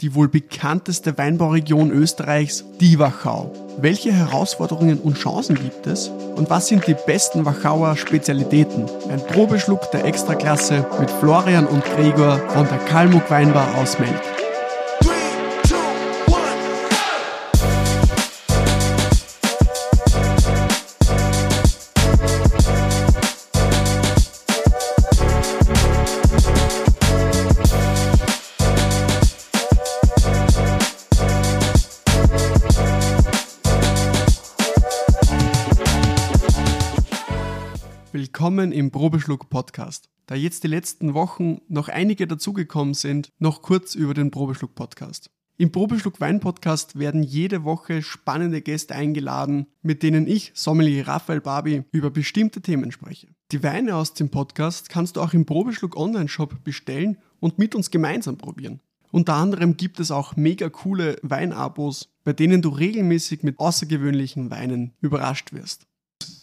die 0.00 0.14
wohl 0.14 0.28
bekannteste 0.28 1.16
Weinbauregion 1.18 1.90
Österreichs, 1.90 2.64
die 2.80 2.98
Wachau. 2.98 3.52
Welche 3.78 4.12
Herausforderungen 4.12 4.98
und 4.98 5.18
Chancen 5.18 5.56
gibt 5.56 5.86
es? 5.86 6.08
Und 6.36 6.48
was 6.48 6.68
sind 6.68 6.86
die 6.86 6.96
besten 7.06 7.44
Wachauer 7.44 7.96
Spezialitäten? 7.96 8.86
Ein 9.10 9.24
Probeschluck 9.26 9.90
der 9.90 10.04
Extraklasse 10.04 10.86
mit 10.98 11.10
Florian 11.10 11.66
und 11.66 11.84
Gregor 11.84 12.38
von 12.48 12.66
der 12.68 12.78
Kalmuck 12.78 13.30
Weinbar 13.30 13.74
aus 13.76 13.98
Melk. 13.98 14.29
Im 38.80 38.90
Probeschluck 38.90 39.50
Podcast. 39.50 40.08
Da 40.24 40.34
jetzt 40.34 40.64
die 40.64 40.68
letzten 40.68 41.12
Wochen 41.12 41.60
noch 41.68 41.88
einige 41.88 42.26
dazugekommen 42.26 42.94
sind, 42.94 43.30
noch 43.38 43.60
kurz 43.60 43.94
über 43.94 44.14
den 44.14 44.30
Probeschluck 44.30 44.74
Podcast. 44.74 45.30
Im 45.58 45.70
Probeschluck 45.70 46.18
Wein 46.18 46.40
Podcast 46.40 46.98
werden 46.98 47.22
jede 47.22 47.64
Woche 47.64 48.00
spannende 48.00 48.62
Gäste 48.62 48.94
eingeladen, 48.94 49.66
mit 49.82 50.02
denen 50.02 50.26
ich, 50.26 50.52
Sommelier 50.54 51.06
Raphael 51.06 51.42
Barbi, 51.42 51.84
über 51.92 52.10
bestimmte 52.10 52.62
Themen 52.62 52.90
spreche. 52.90 53.28
Die 53.52 53.62
Weine 53.62 53.96
aus 53.96 54.14
dem 54.14 54.30
Podcast 54.30 54.88
kannst 54.88 55.16
du 55.16 55.20
auch 55.20 55.34
im 55.34 55.44
Probeschluck 55.44 55.94
Online 55.94 56.28
Shop 56.28 56.64
bestellen 56.64 57.18
und 57.38 57.58
mit 57.58 57.74
uns 57.74 57.90
gemeinsam 57.90 58.38
probieren. 58.38 58.80
Unter 59.12 59.34
anderem 59.34 59.76
gibt 59.76 60.00
es 60.00 60.10
auch 60.10 60.36
mega 60.36 60.70
coole 60.70 61.18
Weinabos, 61.20 62.08
bei 62.24 62.32
denen 62.32 62.62
du 62.62 62.70
regelmäßig 62.70 63.42
mit 63.42 63.58
außergewöhnlichen 63.58 64.50
Weinen 64.50 64.94
überrascht 65.02 65.52
wirst 65.52 65.89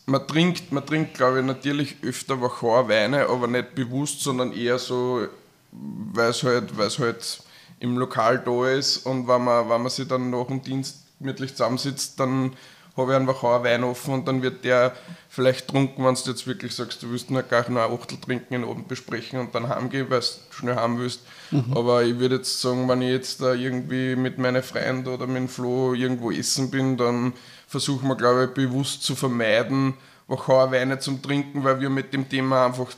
man 0.08 0.26
trinkt, 0.26 0.72
man 0.72 0.86
trinkt, 0.86 1.14
glaube 1.16 1.40
ich, 1.40 1.46
natürlich 1.46 1.98
öfter 2.02 2.42
Wachauer 2.42 2.90
Weine, 2.90 3.28
aber 3.28 3.48
nicht 3.48 3.76
bewusst, 3.76 4.22
sondern 4.22 4.54
eher 4.54 4.80
so, 4.80 5.28
weil 5.72 6.30
es 6.30 6.44
halt, 6.44 6.72
halt 6.78 7.44
im 7.80 7.98
Lokal 7.98 8.40
da 8.40 8.70
ist 8.70 9.06
und 9.06 9.28
wenn 9.28 9.44
man, 9.44 9.70
wenn 9.70 9.82
man 9.82 9.90
sich 9.90 10.08
dann 10.08 10.30
nach 10.30 10.48
dem 10.48 10.64
Dienst 10.64 11.04
gemütlich 11.20 11.52
zusammensitzt, 11.52 12.20
dann 12.20 12.54
habe 12.96 13.12
ich 13.12 13.18
einen 13.18 13.28
Wachauer 13.28 13.64
Wein 13.64 13.84
offen 13.84 14.14
und 14.14 14.28
dann 14.28 14.42
wird 14.42 14.64
der 14.66 14.94
vielleicht 15.30 15.68
trunken, 15.68 16.04
wenn 16.04 16.16
du 16.16 16.32
jetzt 16.32 16.48
wirklich 16.48 16.74
sagst, 16.74 17.04
du 17.04 17.12
willst 17.12 17.30
nur 17.30 17.44
gleich 17.44 17.70
noch 17.70 17.82
ein 17.82 17.92
Achtel 17.92 18.18
trinken, 18.20 18.56
in 18.56 18.64
Abend 18.64 18.88
besprechen 18.88 19.40
und 19.40 19.54
dann 19.54 19.70
heimgehen, 19.70 20.10
weil 20.10 20.22
du 20.22 20.26
schnell 20.50 20.76
haben 20.76 20.98
willst. 20.98 21.22
Mhm. 21.52 21.76
Aber 21.76 22.04
ich 22.04 22.18
würde 22.18 22.38
jetzt 22.38 22.60
sagen, 22.60 22.90
wenn 22.90 23.04
ich 23.04 23.12
jetzt 23.12 23.42
da 23.42 23.54
irgendwie 23.54 24.16
mit 24.16 24.40
meinen 24.40 24.64
Freunden 24.64 25.08
oder 25.10 25.28
mit 25.28 25.36
dem 25.36 25.50
Flo 25.50 25.94
irgendwo 25.94 26.32
essen 26.32 26.72
bin, 26.72 26.98
dann 26.98 27.34
versuchen 27.68 28.08
wir, 28.08 28.16
glaube 28.16 28.46
ich, 28.46 28.52
bewusst 28.52 29.04
zu 29.04 29.16
vermeiden, 29.16 29.94
Wachauer 30.28 30.72
Weine 30.72 31.00
zum 31.00 31.22
Trinken, 31.22 31.64
weil 31.64 31.80
wir 31.80 31.90
mit 31.90 32.14
dem 32.14 32.28
Thema 32.28 32.66
einfach 32.66 32.92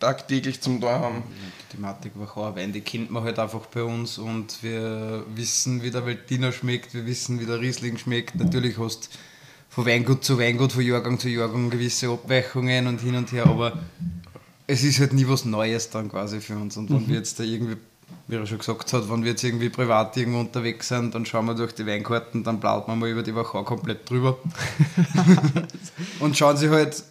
tagtäglich 0.00 0.60
zum 0.60 0.80
Tor 0.80 0.98
haben. 0.98 1.22
Die 1.70 1.76
Thematik 1.76 2.12
Wachauer 2.14 2.56
Wein, 2.56 2.72
die 2.72 2.80
kennt 2.80 3.10
man 3.10 3.22
halt 3.24 3.38
einfach 3.38 3.66
bei 3.66 3.82
uns 3.82 4.18
und 4.18 4.62
wir 4.62 5.24
wissen, 5.34 5.82
wie 5.82 5.90
der 5.90 6.06
Veltliner 6.06 6.52
schmeckt, 6.52 6.94
wir 6.94 7.06
wissen, 7.06 7.40
wie 7.40 7.46
der 7.46 7.60
Riesling 7.60 7.98
schmeckt. 7.98 8.36
Natürlich 8.36 8.78
hast 8.78 9.06
du 9.06 9.18
von 9.68 9.86
Weingut 9.86 10.24
zu 10.24 10.38
Weingut, 10.38 10.72
von 10.72 10.82
Jahrgang 10.82 11.18
zu 11.18 11.28
Jahrgang 11.28 11.70
gewisse 11.70 12.08
Abweichungen 12.08 12.86
und 12.86 13.00
hin 13.00 13.14
und 13.14 13.30
her, 13.32 13.46
aber 13.46 13.78
es 14.66 14.82
ist 14.82 14.98
halt 15.00 15.12
nie 15.12 15.28
was 15.28 15.44
Neues 15.44 15.90
dann 15.90 16.08
quasi 16.08 16.40
für 16.40 16.56
uns. 16.56 16.76
Und 16.76 16.90
wenn 16.90 17.04
mhm. 17.04 17.08
wir 17.08 17.16
jetzt 17.16 17.38
da 17.38 17.44
irgendwie 17.44 17.76
wie 18.28 18.36
er 18.36 18.46
schon 18.46 18.58
gesagt 18.58 18.92
hat, 18.92 19.10
wenn 19.10 19.24
wir 19.24 19.30
jetzt 19.30 19.42
irgendwie 19.42 19.70
privat 19.70 20.16
irgendwo 20.16 20.40
unterwegs 20.40 20.88
sind, 20.88 21.14
dann 21.14 21.24
schauen 21.24 21.46
wir 21.46 21.54
durch 21.54 21.74
die 21.74 21.86
Weinkarten, 21.86 22.44
dann 22.44 22.60
plaut 22.60 22.86
man 22.86 22.98
mal 22.98 23.08
über 23.08 23.22
die 23.22 23.34
Wachau 23.34 23.64
komplett 23.64 24.08
drüber. 24.08 24.36
und 26.20 26.36
schauen 26.36 26.56
sich 26.56 26.70
halt 26.70 27.02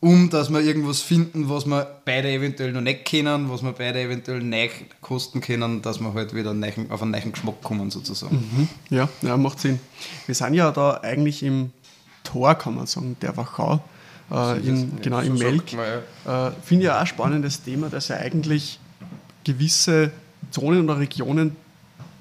um, 0.00 0.28
dass 0.28 0.50
wir 0.50 0.60
irgendwas 0.60 1.00
finden, 1.00 1.48
was 1.48 1.64
wir 1.64 2.00
beide 2.04 2.28
eventuell 2.30 2.72
noch 2.72 2.82
nicht 2.82 3.06
kennen, 3.06 3.50
was 3.50 3.62
wir 3.62 3.72
beide 3.72 4.00
eventuell 4.00 4.42
neu 4.42 4.68
kosten 5.00 5.40
können, 5.40 5.80
dass 5.80 5.98
wir 6.00 6.12
halt 6.12 6.34
wieder 6.34 6.50
auf 6.90 7.02
einen 7.02 7.10
neuen 7.10 7.32
Geschmack 7.32 7.62
kommen 7.62 7.90
sozusagen. 7.90 8.36
Mhm. 8.36 8.68
Ja, 8.90 9.08
ja, 9.22 9.36
macht 9.38 9.60
Sinn. 9.60 9.80
Wir 10.26 10.34
sind 10.34 10.54
ja 10.54 10.70
da 10.70 11.00
eigentlich 11.02 11.42
im 11.42 11.72
Tor, 12.22 12.54
kann 12.54 12.74
man 12.74 12.86
sagen, 12.86 13.16
der 13.22 13.36
Wachau. 13.36 13.80
Äh, 14.30 14.58
in, 14.58 15.00
genau, 15.00 15.20
so 15.20 15.26
im 15.26 15.38
Melk. 15.38 15.72
ja. 15.72 16.48
äh, 16.48 16.52
Finde 16.62 16.84
ich 16.84 16.90
auch 16.90 17.00
ein 17.00 17.06
spannendes 17.06 17.62
Thema, 17.62 17.88
dass 17.88 18.08
ja 18.08 18.16
eigentlich 18.16 18.78
gewisse 19.44 20.10
Zonen 20.56 20.88
oder 20.88 20.98
Regionen 20.98 21.54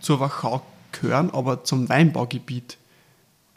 zur 0.02 0.20
Wachau 0.20 0.62
gehören, 0.92 1.30
aber 1.32 1.64
zum 1.64 1.88
Weinbaugebiet 1.88 2.78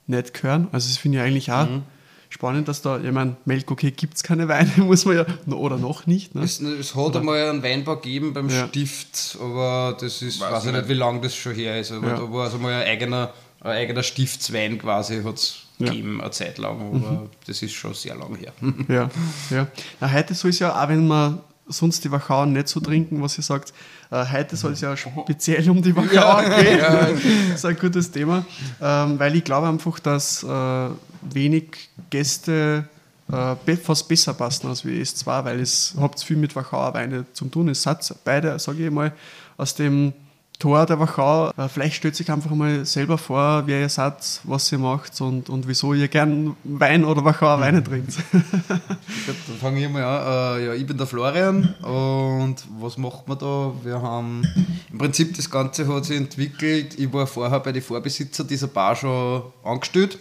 nicht 0.06 0.34
gehören. 0.34 0.69
Also 0.71 0.89
das 0.89 0.99
finde 0.99 1.19
ich 1.19 1.25
eigentlich 1.25 1.50
auch 1.50 1.69
mhm. 1.69 1.83
spannend, 2.28 2.69
dass 2.69 2.81
da, 2.81 3.00
ich 3.00 3.11
meine, 3.11 3.37
Melk, 3.44 3.72
okay, 3.72 3.91
gibt 3.91 4.15
es 4.15 4.22
keine 4.22 4.47
Weine, 4.47 4.71
muss 4.77 5.05
man 5.05 5.17
ja, 5.17 5.27
oder 5.53 5.78
noch 5.78 6.06
nicht. 6.06 6.37
Ne? 6.37 6.43
Es, 6.43 6.61
es 6.61 6.94
hat 6.94 7.06
oder? 7.06 7.19
einmal 7.19 7.50
einen 7.50 7.62
Weinbau 7.65 7.97
gegeben 7.97 8.33
beim 8.33 8.49
ja. 8.49 8.69
Stift, 8.69 9.37
aber 9.41 9.97
das 10.00 10.22
ist, 10.22 10.38
weiß, 10.38 10.53
weiß 10.53 10.67
ich 10.67 10.72
nicht, 10.72 10.88
wie 10.88 10.94
lange 10.94 11.22
das 11.22 11.34
schon 11.34 11.55
her 11.55 11.81
ist, 11.81 11.91
aber 11.91 12.09
ja. 12.09 12.17
da 12.17 12.33
war 12.33 12.44
also 12.44 12.59
mal 12.59 12.72
ein 12.72 12.87
eigener, 12.87 13.34
ein 13.61 13.72
eigener 13.72 14.05
Stiftswein 14.05 14.78
quasi, 14.78 15.25
hat 15.25 15.34
es 15.34 15.56
ja. 15.78 15.88
gegeben, 15.88 16.21
eine 16.21 16.31
Zeit 16.31 16.59
lang, 16.59 16.81
aber 16.81 17.11
mhm. 17.11 17.31
das 17.49 17.62
ist 17.62 17.72
schon 17.72 17.94
sehr 17.94 18.15
lang 18.15 18.37
her. 18.37 18.53
ja, 18.88 19.11
ja. 19.50 19.67
Na, 19.99 20.12
heute 20.12 20.34
soll 20.34 20.50
es 20.50 20.61
ja 20.61 20.81
auch, 20.81 20.88
wenn 20.88 21.09
man 21.09 21.41
sonst 21.69 22.05
die 22.05 22.11
Wachau 22.11 22.47
nicht 22.47 22.69
so 22.69 22.81
trinken, 22.81 23.23
was 23.23 23.39
ihr 23.39 23.45
sagt. 23.45 23.73
Äh, 24.11 24.25
heute 24.33 24.56
soll 24.56 24.73
es 24.73 24.81
ja 24.81 24.97
speziell 24.97 25.69
um 25.71 25.83
die 25.83 25.95
Wachau 25.95 26.12
ja, 26.12 26.61
gehen. 26.61 26.79
Ja. 26.79 27.06
das 27.51 27.56
ist 27.56 27.65
ein 27.65 27.77
gutes 27.79 28.11
Thema, 28.11 28.45
ähm, 28.81 29.19
weil 29.19 29.37
ich 29.37 29.45
glaube 29.45 29.69
einfach, 29.69 29.99
dass 29.99 30.43
äh, 30.43 30.89
wenig 31.33 31.91
Gäste 32.11 32.89
äh, 33.31 33.77
fast 33.77 34.09
besser 34.09 34.34
passen 34.34 34.69
als 34.69 34.84
wie 34.84 35.01
S2, 35.01 35.45
weil 35.45 35.61
es 35.61 35.95
habt 35.99 36.23
viel 36.23 36.37
mit 36.37 36.56
Wachauer 36.56 36.95
Weine 36.95 37.27
zu 37.33 37.47
tun. 37.47 37.69
Es 37.69 37.87
hat 37.87 38.15
beide, 38.25 38.59
sage 38.59 38.87
ich 38.87 38.91
mal, 38.91 39.12
aus 39.56 39.75
dem 39.75 40.12
Tor 40.58 40.86
der 40.86 40.98
Wachau. 40.98 41.52
Vielleicht 41.72 41.94
stellt 41.94 42.16
sich 42.16 42.32
einfach 42.32 42.50
mal 42.50 42.84
selber 42.84 43.16
vor, 43.16 43.62
wer 43.66 43.80
ihr 43.80 43.88
seid, 43.88 44.41
was 44.42 44.72
ihr 44.72 44.78
macht 44.78 45.20
und, 45.20 45.48
und 45.48 45.69
wieso 45.69 45.94
ihr 45.94 46.08
gern 46.08 46.56
Wein 46.64 47.04
oder 47.04 47.24
Wachauer 47.24 47.60
Weine 47.60 47.82
trinkt. 47.82 48.14
dann 48.32 49.56
fange 49.60 49.84
ich 49.84 49.88
mal 49.88 50.02
an. 50.02 50.60
Äh, 50.60 50.66
ja, 50.66 50.74
ich 50.74 50.84
bin 50.84 50.98
der 50.98 51.06
Florian 51.06 51.74
und 51.82 52.56
was 52.80 52.98
macht 52.98 53.28
man 53.28 53.38
da? 53.38 53.72
Wir 53.84 54.02
haben 54.02 54.42
im 54.91 54.98
Prinzip 54.98 55.36
das 55.36 55.48
Ganze 55.48 55.86
hat 55.86 56.06
sich 56.06 56.16
entwickelt. 56.16 56.98
Ich 56.98 57.12
war 57.12 57.28
vorher 57.28 57.60
bei 57.60 57.70
den 57.70 57.82
Vorbesitzer 57.82 58.42
dieser 58.42 58.66
Bar 58.66 58.96
schon 58.96 59.42
angestellt 59.62 60.19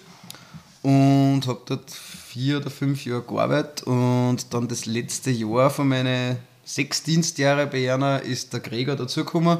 und 0.84 1.42
habe 1.48 1.62
dort 1.66 1.90
vier 1.90 2.58
oder 2.58 2.70
fünf 2.70 3.06
Jahre 3.06 3.24
gearbeitet 3.24 3.88
und 3.88 4.54
dann 4.54 4.68
das 4.68 4.86
letzte 4.86 5.32
Jahr 5.32 5.72
von 5.72 5.88
meinen 5.88 6.38
sechs 6.64 7.02
Dienstjahren 7.02 7.72
bei 7.72 7.80
Jana 7.80 8.18
ist 8.18 8.54
der 8.54 8.60
Gregor 8.60 8.96
dazugekommen 8.96 9.60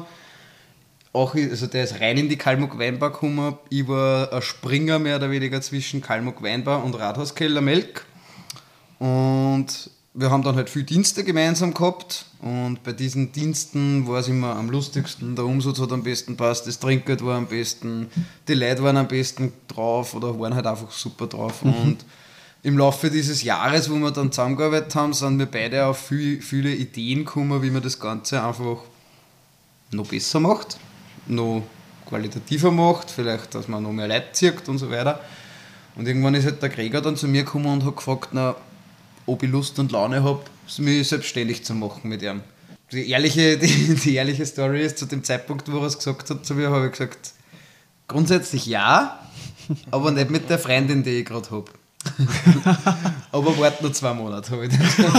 auch, 1.12 1.34
also 1.34 1.66
der 1.66 1.84
ist 1.84 2.00
rein 2.00 2.18
in 2.18 2.28
die 2.28 2.36
Kalmuck 2.36 2.78
Weinbar 2.78 3.10
gekommen. 3.10 3.56
Ich 3.70 3.88
war 3.88 4.32
ein 4.32 4.42
Springer 4.42 4.98
mehr 4.98 5.16
oder 5.16 5.30
weniger 5.30 5.60
zwischen 5.60 6.00
Kalmuck 6.00 6.42
Weinbar 6.42 6.84
und 6.84 6.94
Rathauskeller 6.94 7.60
Melk. 7.60 8.04
Und 8.98 9.90
wir 10.14 10.30
haben 10.30 10.42
dann 10.42 10.56
halt 10.56 10.68
viele 10.68 10.84
Dienste 10.84 11.22
gemeinsam 11.22 11.72
gehabt 11.72 12.26
und 12.40 12.82
bei 12.82 12.92
diesen 12.92 13.30
Diensten 13.30 14.08
war 14.08 14.18
es 14.18 14.26
immer 14.26 14.56
am 14.56 14.68
lustigsten, 14.68 15.36
der 15.36 15.44
Umsatz 15.44 15.78
hat 15.78 15.92
am 15.92 16.02
besten 16.02 16.36
passt, 16.36 16.66
das 16.66 16.80
Trinkgeld 16.80 17.24
war 17.24 17.36
am 17.36 17.46
besten, 17.46 18.08
die 18.48 18.54
Leute 18.54 18.82
waren 18.82 18.96
am 18.96 19.06
besten 19.06 19.52
drauf 19.68 20.14
oder 20.14 20.38
waren 20.40 20.56
halt 20.56 20.66
einfach 20.66 20.90
super 20.90 21.28
drauf. 21.28 21.62
Mhm. 21.62 21.74
Und 21.74 22.04
im 22.64 22.76
Laufe 22.76 23.10
dieses 23.10 23.44
Jahres, 23.44 23.88
wo 23.88 23.94
wir 23.94 24.10
dann 24.10 24.32
zusammengearbeitet 24.32 24.92
haben, 24.96 25.12
sind 25.12 25.38
wir 25.38 25.46
beide 25.46 25.86
auf 25.86 25.98
viel, 25.98 26.42
viele 26.42 26.74
Ideen 26.74 27.24
gekommen, 27.24 27.62
wie 27.62 27.70
man 27.70 27.82
das 27.82 28.00
Ganze 28.00 28.42
einfach 28.42 28.78
noch 29.92 30.08
besser 30.08 30.40
macht 30.40 30.78
noch 31.28 31.62
qualitativer 32.06 32.70
macht, 32.70 33.10
vielleicht, 33.10 33.54
dass 33.54 33.68
man 33.68 33.82
noch 33.82 33.92
mehr 33.92 34.08
Leute 34.08 34.32
zieht 34.32 34.68
und 34.68 34.78
so 34.78 34.90
weiter. 34.90 35.20
Und 35.96 36.06
irgendwann 36.06 36.34
ist 36.34 36.44
halt 36.44 36.62
der 36.62 36.68
Gregor 36.68 37.00
dann 37.00 37.16
zu 37.16 37.28
mir 37.28 37.44
gekommen 37.44 37.66
und 37.66 37.84
hat 37.84 37.96
gefragt, 37.96 38.28
na, 38.32 38.54
ob 39.26 39.42
ich 39.42 39.50
Lust 39.50 39.78
und 39.78 39.92
Laune 39.92 40.22
habe, 40.22 40.40
mich 40.78 41.08
selbstständig 41.08 41.64
zu 41.64 41.74
machen 41.74 42.08
mit 42.08 42.22
ihm. 42.22 42.40
Die 42.92 43.10
ehrliche, 43.10 43.58
die, 43.62 43.94
die 43.94 44.14
ehrliche 44.14 44.46
Story 44.46 44.84
ist, 44.84 44.98
zu 44.98 45.06
dem 45.06 45.22
Zeitpunkt, 45.24 45.70
wo 45.70 45.78
er 45.78 45.86
es 45.86 45.98
gesagt 45.98 46.30
hat 46.30 46.46
zu 46.46 46.54
mir, 46.54 46.70
habe 46.70 46.86
ich 46.86 46.92
gesagt, 46.92 47.32
grundsätzlich 48.06 48.66
ja, 48.66 49.20
aber 49.90 50.10
nicht 50.10 50.30
mit 50.30 50.48
der 50.48 50.58
Freundin, 50.58 51.02
die 51.02 51.20
ich 51.20 51.26
gerade 51.26 51.50
habe. 51.50 51.70
aber 53.32 53.58
warte 53.58 53.82
nur 53.82 53.92
zwei 53.92 54.14
Monate, 54.14 54.50
habe 54.52 54.66
ich 54.66 54.78
gesagt. 54.78 55.12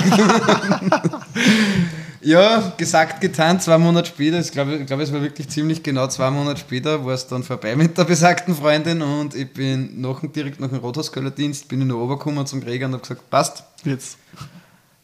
Ja, 2.21 2.73
gesagt, 2.75 3.21
getan, 3.21 3.61
zwei 3.61 3.77
Monate 3.77 4.09
später, 4.09 4.39
ich 4.39 4.51
glaube, 4.51 4.75
ich 4.75 4.85
glaube, 4.85 5.03
es 5.03 5.13
war 5.13 5.21
wirklich 5.21 5.47
ziemlich 5.47 5.81
genau 5.81 6.07
zwei 6.07 6.29
Monate 6.29 6.59
später, 6.59 7.05
war 7.05 7.13
es 7.13 7.27
dann 7.27 7.43
vorbei 7.43 7.75
mit 7.77 7.97
der 7.97 8.03
besagten 8.03 8.53
Freundin 8.55 9.01
und 9.01 9.35
ich 9.35 9.51
bin 9.53 10.01
nach, 10.01 10.21
direkt 10.23 10.59
nach 10.59 10.67
dem 10.67 10.79
Rothauskölner 10.79 11.31
Dienst, 11.31 11.69
bin 11.69 11.81
ich 11.81 11.87
nach 11.87 11.95
oben 11.95 12.17
gekommen 12.17 12.45
zum 12.45 12.59
Gregor 12.59 12.87
und 12.87 12.93
habe 12.93 13.01
gesagt, 13.01 13.29
passt, 13.29 13.63
jetzt 13.85 14.17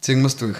ziehen 0.01 0.19
wir 0.19 0.27
es 0.27 0.35
durch. 0.35 0.57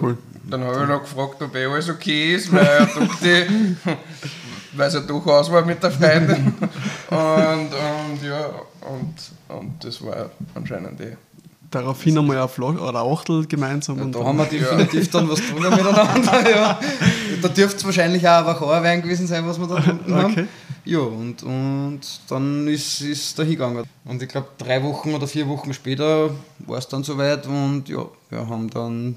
Cool. 0.00 0.16
Dann 0.48 0.64
habe 0.64 0.82
ich 0.82 0.88
noch 0.88 1.02
gefragt, 1.02 1.42
ob 1.42 1.54
eh 1.54 1.66
alles 1.66 1.88
okay 1.88 2.34
ist, 2.34 2.52
weil 2.52 2.66
er 2.66 2.86
dachte, 2.86 3.46
weil 4.72 4.88
es 4.88 4.94
ja 4.94 5.00
doch 5.00 5.26
aus 5.26 5.50
war 5.50 5.64
mit 5.64 5.82
der 5.82 5.90
Freundin. 5.90 6.54
und, 7.10 7.70
und 7.74 8.22
ja, 8.22 8.46
und, 8.80 9.14
und 9.48 9.84
das 9.84 10.02
war 10.02 10.30
anscheinend 10.54 11.00
eh. 11.00 11.16
Daraufhin 11.70 12.18
einmal 12.18 12.38
ein 12.38 12.48
Flach 12.48 12.80
oder 12.80 13.00
ein 13.00 13.12
Achtel 13.12 13.46
gemeinsam. 13.46 13.98
Ja, 13.98 14.02
und 14.04 14.14
da 14.14 14.24
haben 14.24 14.38
wir 14.38 14.44
definitiv 14.50 15.10
dann 15.10 15.28
was 15.28 15.40
getrunken 15.40 15.70
miteinander. 15.70 16.50
Ja. 16.50 16.80
Da 17.42 17.48
dürfte 17.48 17.76
es 17.76 17.84
wahrscheinlich 17.84 18.26
auch 18.26 18.38
ein 18.38 18.46
Wachauerwein 18.46 19.02
gewesen 19.02 19.26
sein, 19.26 19.46
was 19.46 19.58
wir 19.58 19.66
da 19.68 19.76
getrunken 19.76 20.14
haben. 20.14 20.32
Okay. 20.32 20.46
Ja, 20.84 20.98
und, 20.98 21.42
und 21.42 22.00
dann 22.28 22.66
ist 22.66 23.00
es 23.02 23.34
da 23.34 23.42
hingegangen. 23.42 23.84
Und 24.04 24.22
ich 24.22 24.28
glaube, 24.28 24.48
drei 24.58 24.82
Wochen 24.82 25.14
oder 25.14 25.26
vier 25.28 25.46
Wochen 25.48 25.72
später 25.72 26.30
war 26.58 26.78
es 26.78 26.88
dann 26.88 27.04
soweit 27.04 27.46
und 27.46 27.88
ja, 27.88 28.06
wir 28.30 28.48
haben 28.48 28.68
dann, 28.70 29.16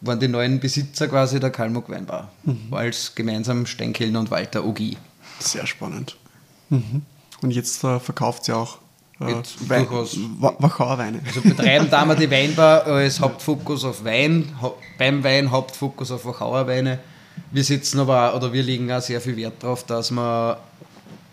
waren 0.00 0.20
die 0.20 0.28
neuen 0.28 0.60
Besitzer 0.60 1.08
quasi 1.08 1.40
der 1.40 1.50
Kalmuck 1.50 1.88
Weinbar. 1.88 2.30
Als 2.70 3.14
gemeinsam 3.14 3.66
Steinkellner 3.66 4.20
und 4.20 4.30
Walter 4.30 4.64
Ogi. 4.64 4.96
Sehr 5.40 5.66
spannend. 5.66 6.16
Mhm. 6.68 7.02
Und 7.42 7.50
jetzt 7.50 7.82
äh, 7.82 7.98
verkauft 7.98 8.44
sie 8.44 8.52
auch 8.52 8.78
Jetzt 9.28 9.68
Wein, 9.68 9.86
durchaus. 9.86 10.16
Wa- 10.38 10.54
Wachauer 10.58 10.96
Weine. 10.98 11.20
Also 11.26 11.40
betreiben 11.42 11.88
da 11.90 12.04
wir 12.06 12.14
die 12.14 12.30
Weinbar 12.30 12.86
als 12.86 13.20
Hauptfokus 13.20 13.84
auf 13.84 14.04
Wein, 14.04 14.50
beim 14.98 15.22
Wein 15.22 15.50
Hauptfokus 15.50 16.10
auf 16.10 16.24
Wachauer 16.24 16.66
Weine. 16.66 16.98
Wir 17.50 17.64
setzen 17.64 18.00
aber 18.00 18.30
auch, 18.32 18.36
oder 18.36 18.52
wir 18.52 18.62
legen 18.62 18.90
auch 18.90 19.00
sehr 19.02 19.20
viel 19.20 19.36
Wert 19.36 19.54
darauf, 19.62 19.84
dass 19.84 20.10
wir 20.10 20.58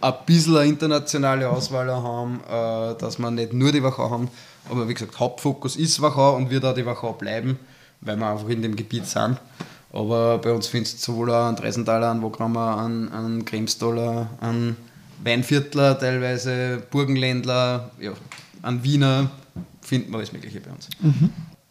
ein 0.01 0.13
bisschen 0.25 0.57
eine 0.57 0.67
internationale 0.69 1.49
Auswahl 1.49 1.89
haben, 1.91 2.39
äh, 2.49 2.95
dass 2.99 3.17
wir 3.19 3.31
nicht 3.31 3.53
nur 3.53 3.71
die 3.71 3.81
Wachau 3.83 4.09
haben, 4.09 4.27
aber 4.69 4.87
wie 4.87 4.93
gesagt, 4.93 5.19
Hauptfokus 5.19 5.75
ist 5.75 6.01
Wachau 6.01 6.35
und 6.35 6.49
wird 6.49 6.65
auch 6.65 6.75
die 6.75 6.85
Wachau 6.85 7.13
bleiben, 7.13 7.57
weil 8.01 8.17
wir 8.17 8.27
einfach 8.29 8.47
in 8.49 8.61
dem 8.61 8.75
Gebiet 8.75 9.05
sind. 9.07 9.37
Aber 9.93 10.37
bei 10.39 10.51
uns 10.51 10.67
findest 10.67 10.99
du 11.07 11.11
sowohl 11.13 11.31
an 11.31 11.55
Dreisenthaler, 11.55 12.09
an 12.11 12.21
Wogrammer, 12.21 12.77
an, 12.77 13.09
an 13.09 13.45
Kremstaler, 13.45 14.27
an 14.41 14.75
Weinviertler 15.23 15.97
teilweise, 15.99 16.83
Burgenländler, 16.89 17.91
ja, 17.99 18.13
an 18.61 18.83
Wiener, 18.83 19.31
finden 19.81 20.11
wir 20.11 20.17
alles 20.17 20.33
Mögliche 20.33 20.59
bei 20.59 20.71
uns. 20.71 20.89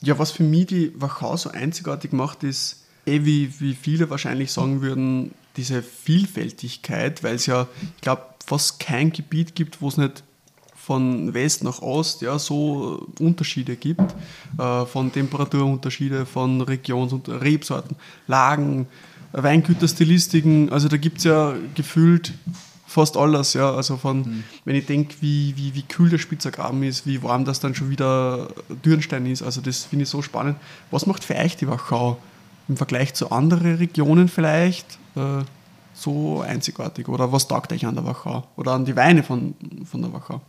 Ja, 0.03 0.19
was 0.19 0.31
für 0.31 0.43
mich 0.43 0.67
die 0.67 0.93
Wachau 1.01 1.37
so 1.37 1.51
einzigartig 1.51 2.13
macht, 2.13 2.43
ist, 2.43 2.85
eh 3.07 3.25
wie, 3.25 3.53
wie 3.61 3.75
viele 3.75 4.11
wahrscheinlich 4.11 4.53
sagen 4.53 4.83
würden, 4.83 5.33
diese 5.57 5.83
Vielfältigkeit, 5.83 7.23
weil 7.23 7.37
es 7.37 7.47
ja, 7.47 7.67
ich 7.97 8.03
glaube, 8.03 8.23
fast 8.45 8.79
kein 8.79 9.13
Gebiet 9.13 9.55
gibt, 9.55 9.81
wo 9.81 9.89
es 9.89 9.97
nicht 9.97 10.23
von 10.75 11.35
West 11.35 11.65
nach 11.65 11.81
Ost 11.83 12.23
ja, 12.23 12.39
so 12.39 13.09
Unterschiede 13.19 13.77
gibt, 13.77 14.15
äh, 14.59 14.85
von 14.87 15.11
Temperaturunterschiede, 15.11 16.27
von 16.27 16.61
Regions- 16.61 17.13
und 17.13 17.29
Rebsorten, 17.29 17.97
Lagen, 18.29 18.87
Weingüterstilistiken, 19.33 20.71
also 20.71 20.89
da 20.89 20.97
gibt 20.97 21.19
es 21.19 21.25
ja 21.25 21.55
gefühlt 21.75 22.33
fast 22.97 23.19
alles, 23.19 23.53
ja, 23.53 23.75
also 23.75 23.99
von, 23.99 24.43
wenn 24.65 24.75
ich 24.75 24.87
denke, 24.87 25.17
wie, 25.21 25.55
wie, 25.55 25.75
wie 25.75 25.83
kühl 25.83 26.09
der 26.09 26.17
Spitzer 26.17 26.51
Graben 26.51 26.83
ist, 26.83 27.07
wie 27.07 27.23
warm 27.23 27.45
das 27.45 27.61
dann 27.61 27.75
schon 27.75 27.91
wieder 27.91 28.49
Dürnstein 28.87 29.27
ist, 29.27 29.43
also 29.43 29.61
das 29.61 29.85
finde 29.85 30.05
ich 30.05 30.09
so 30.09 30.23
spannend. 30.23 30.57
Was 30.91 31.05
macht 31.05 31.23
für 31.23 31.37
euch 31.37 31.59
die 31.59 31.69
Wachau? 31.69 32.17
Im 32.69 32.79
Vergleich 32.79 33.13
zu 33.13 33.31
anderen 33.31 33.77
Regionen 33.77 34.29
vielleicht 34.29 34.87
äh, 35.15 35.45
so 35.93 36.41
einzigartig? 36.41 37.07
Oder 37.09 37.31
was 37.33 37.47
taugt 37.47 37.71
euch 37.71 37.85
an 37.85 37.95
der 37.95 38.07
Wachau? 38.07 38.45
Oder 38.57 38.73
an 38.73 38.87
die 38.87 38.97
Weine 38.97 39.23
von, 39.23 39.55
von 39.85 40.01
der 40.01 40.13
Wachau? 40.15 40.41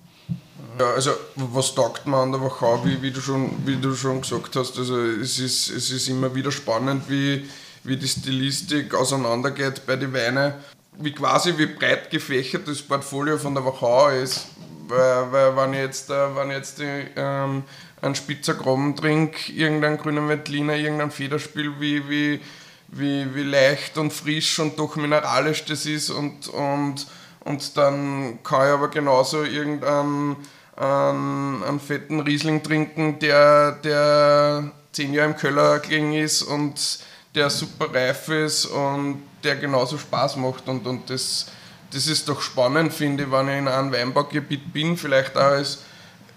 Ja, 0.79 0.93
also 0.93 1.11
was 1.35 1.75
taugt 1.75 2.07
man 2.07 2.21
an 2.21 2.31
der 2.31 2.41
Wachau, 2.41 2.79
wie, 2.85 3.01
wie, 3.01 3.11
du 3.11 3.19
schon, 3.19 3.51
wie 3.65 3.75
du 3.75 3.93
schon 3.93 4.21
gesagt 4.21 4.55
hast, 4.55 4.77
also 4.77 4.97
es 4.97 5.37
ist, 5.37 5.69
es 5.69 5.91
ist 5.91 6.07
immer 6.07 6.33
wieder 6.33 6.53
spannend, 6.53 7.09
wie, 7.09 7.45
wie 7.83 7.97
die 7.97 8.07
Stilistik 8.07 8.95
auseinandergeht 8.95 9.85
bei 9.85 9.97
den 9.97 10.13
Weinen, 10.13 10.53
wie 10.99 11.11
quasi 11.11 11.57
wie 11.57 11.67
breit 11.67 12.09
gefächert 12.09 12.67
das 12.67 12.81
Portfolio 12.81 13.37
von 13.37 13.53
der 13.53 13.65
Wachau 13.65 14.09
ist. 14.09 14.47
Weil, 14.87 15.31
weil 15.31 15.57
wenn 15.57 15.73
ich 15.73 15.79
jetzt, 15.79 16.09
äh, 16.09 16.35
wenn 16.35 16.49
ich 16.49 16.57
jetzt 16.57 16.79
die, 16.79 17.05
ähm, 17.15 17.63
einen 18.01 18.15
Spitzer 18.15 18.53
Graben 18.53 18.95
trinke, 18.95 19.51
irgendeinen 19.51 19.97
grünen 19.97 20.29
Veltliner, 20.29 20.75
irgendein 20.75 21.11
Federspiel, 21.11 21.73
wie, 21.79 22.07
wie, 22.09 22.39
wie, 22.87 23.35
wie 23.35 23.43
leicht 23.43 23.97
und 23.97 24.13
frisch 24.13 24.59
und 24.59 24.79
doch 24.79 24.95
mineralisch 24.95 25.65
das 25.65 25.85
ist 25.85 26.09
und, 26.09 26.47
und, 26.47 27.07
und 27.41 27.77
dann 27.77 28.39
kann 28.43 28.67
ich 28.67 28.73
aber 28.73 28.89
genauso 28.89 29.43
irgendeinen 29.43 30.37
einen, 30.77 31.79
fetten 31.79 32.19
Riesling 32.19 32.61
trinken, 32.61 33.19
der, 33.19 33.73
der 33.83 34.71
zehn 34.91 35.13
Jahre 35.13 35.29
im 35.29 35.37
Keller 35.37 35.79
gelegen 35.79 36.13
ist 36.13 36.43
und 36.43 36.99
der 37.35 37.49
super 37.49 37.93
reif 37.93 38.29
ist 38.29 38.65
und 38.65 39.23
der 39.47 39.55
genauso 39.55 39.97
Spaß 39.97 40.35
macht 40.35 40.67
und, 40.67 40.85
und 40.85 41.09
das, 41.09 41.47
das 41.91 42.07
ist 42.07 42.27
doch 42.27 42.41
spannend, 42.41 42.93
finde 42.93 43.23
ich, 43.23 43.31
wenn 43.31 43.47
ich 43.47 43.57
in 43.57 43.67
einem 43.67 43.91
Weinbaugebiet 43.91 44.73
bin, 44.73 44.97
vielleicht 44.97 45.35
auch 45.35 45.41
als 45.41 45.79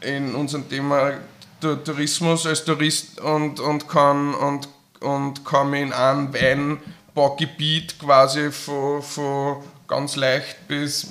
in 0.01 0.35
unserem 0.35 0.69
Thema 0.69 1.12
Tourismus 1.61 2.47
als 2.47 2.65
Tourist 2.65 3.21
und, 3.21 3.61
und, 3.61 3.89
kann, 3.89 4.35
und, 4.35 4.69
und 5.01 5.45
kann 5.45 5.71
mich 5.71 5.83
in 5.83 5.93
einem 5.93 6.33
Weinbaugebiet 6.33 7.99
quasi 7.99 8.51
von, 8.51 9.03
von 9.03 9.57
ganz 9.87 10.17
leicht 10.17 10.67
bis 10.69 11.09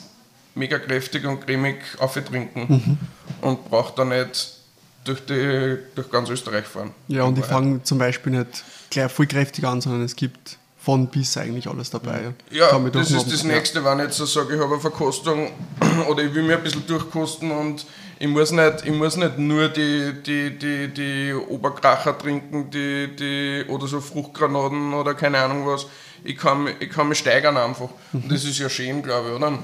mega 0.56 0.80
kräftig 0.80 1.26
und 1.26 1.46
cremig 1.46 1.78
auftrinken 2.00 2.98
und 3.42 3.70
braucht 3.70 4.00
da 4.00 4.06
nicht 4.06 4.58
durch, 5.04 5.26
die, 5.26 5.78
durch 5.96 6.10
ganz 6.10 6.30
Österreich 6.30 6.66
fahren. 6.66 6.94
Ja, 7.08 7.24
und 7.24 7.38
ich 7.38 7.46
fange 7.46 7.84
zum 7.84 7.98
Beispiel 7.98 8.34
nicht 8.34 8.64
gleich 8.90 9.12
voll 9.12 9.28
kräftig 9.28 9.66
an, 9.66 9.82
sondern 9.82 10.04
es 10.04 10.16
gibt 10.16 10.58
von 10.82 11.08
bis 11.08 11.36
eigentlich 11.38 11.68
alles 11.68 11.90
dabei. 11.90 12.34
Ja, 12.52 12.70
das 12.90 13.12
ist 13.12 13.32
das 13.32 13.44
Nächste, 13.44 13.84
wenn 13.84 14.00
ich 14.00 14.06
jetzt 14.06 14.18
so 14.18 14.26
sage, 14.26 14.56
ich 14.56 14.62
habe 14.62 14.72
eine 14.74 14.82
Verkostung 14.82 15.52
oder 16.10 16.24
ich 16.24 16.34
will 16.34 16.44
mir 16.44 16.58
ein 16.58 16.64
bisschen 16.64 16.86
durchkosten 16.88 17.52
und 17.52 17.86
ich 18.18 18.28
muss 18.28 18.52
nicht, 18.52 18.86
ich 18.86 18.92
muss 18.92 19.16
nicht 19.18 19.38
nur 19.38 19.70
die, 19.70 20.14
die, 20.26 20.58
die, 20.58 20.88
die 20.94 21.34
Oberkracher 21.34 22.18
trinken 22.18 22.70
die, 22.70 23.10
die, 23.16 23.66
oder 23.70 23.88
so 23.88 24.02
Fruchtgranaten 24.02 24.94
oder 24.94 25.14
keine 25.16 25.38
Ahnung 25.40 25.66
was. 25.68 25.86
Ich 26.24 26.38
kann, 26.38 26.64
mich- 26.66 26.76
ich 26.82 26.90
kann 26.90 27.08
mich 27.08 27.18
steigern 27.20 27.56
einfach. 27.56 27.90
Und 28.12 28.30
das 28.30 28.44
ist 28.44 28.60
ja 28.60 28.70
schön, 28.70 29.02
glaube 29.02 29.30
ich, 29.30 29.36
oder? 29.36 29.58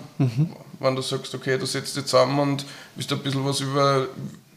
Wenn 0.79 0.95
du 0.95 1.01
sagst, 1.01 1.35
okay, 1.35 1.57
du 1.57 1.65
setzt 1.65 1.97
dich 1.97 2.06
zusammen 2.06 2.39
und 2.39 2.65
willst 2.95 3.12
ein 3.12 3.19
bisschen 3.19 3.45
was 3.45 3.59
über 3.59 4.07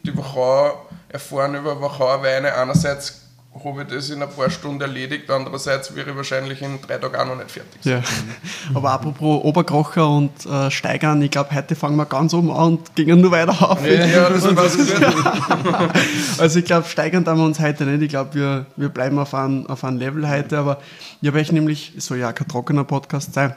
die 0.03 0.15
Wachau 0.17 0.85
erfahren, 1.09 1.55
über 1.55 1.81
Wachauer 1.81 2.21
Weine. 2.23 2.53
Einerseits 2.53 3.21
habe 3.63 3.83
ich 3.83 3.87
das 3.87 4.09
in 4.09 4.21
ein 4.21 4.29
paar 4.29 4.49
Stunden 4.49 4.81
erledigt, 4.81 5.29
andererseits 5.29 5.95
wäre 5.95 6.11
ich 6.11 6.15
wahrscheinlich 6.15 6.61
in 6.61 6.79
drei 6.81 6.97
Tagen 6.97 7.15
auch 7.15 7.25
noch 7.25 7.37
nicht 7.37 7.51
fertig. 7.51 7.83
Ja. 7.83 8.01
Aber 8.73 8.91
apropos 8.91 9.43
Oberkrocher 9.43 10.09
und 10.09 10.45
äh, 10.45 10.71
Steigern, 10.71 11.21
ich 11.21 11.31
glaube, 11.31 11.53
heute 11.53 11.75
fangen 11.75 11.95
wir 11.95 12.05
ganz 12.05 12.33
oben 12.33 12.51
an 12.51 12.77
und 12.77 12.95
gehen 12.95 13.21
nur 13.21 13.31
weiter 13.31 13.69
auf. 13.69 13.85
Ja, 13.85 14.29
das 14.29 14.53
passt 14.53 14.77
gut. 14.77 14.89
Also 16.37 16.59
ich 16.59 16.65
glaube, 16.65 16.87
steigern 16.87 17.25
tun 17.25 17.37
wir 17.37 17.45
uns 17.45 17.59
heute 17.59 17.85
nicht. 17.85 18.01
Ich 18.01 18.09
glaube, 18.09 18.33
wir, 18.33 18.65
wir 18.75 18.89
bleiben 18.89 19.19
auf 19.19 19.33
einem 19.33 19.67
auf 19.67 19.83
ein 19.83 19.97
Level 19.97 20.29
heute. 20.29 20.57
Aber 20.57 20.79
ich 21.21 21.27
habe 21.27 21.39
euch 21.39 21.51
nämlich, 21.51 21.93
es 21.97 22.05
soll 22.05 22.17
ja 22.17 22.31
kein 22.31 22.47
trockener 22.47 22.83
Podcast 22.83 23.33
sein, 23.33 23.53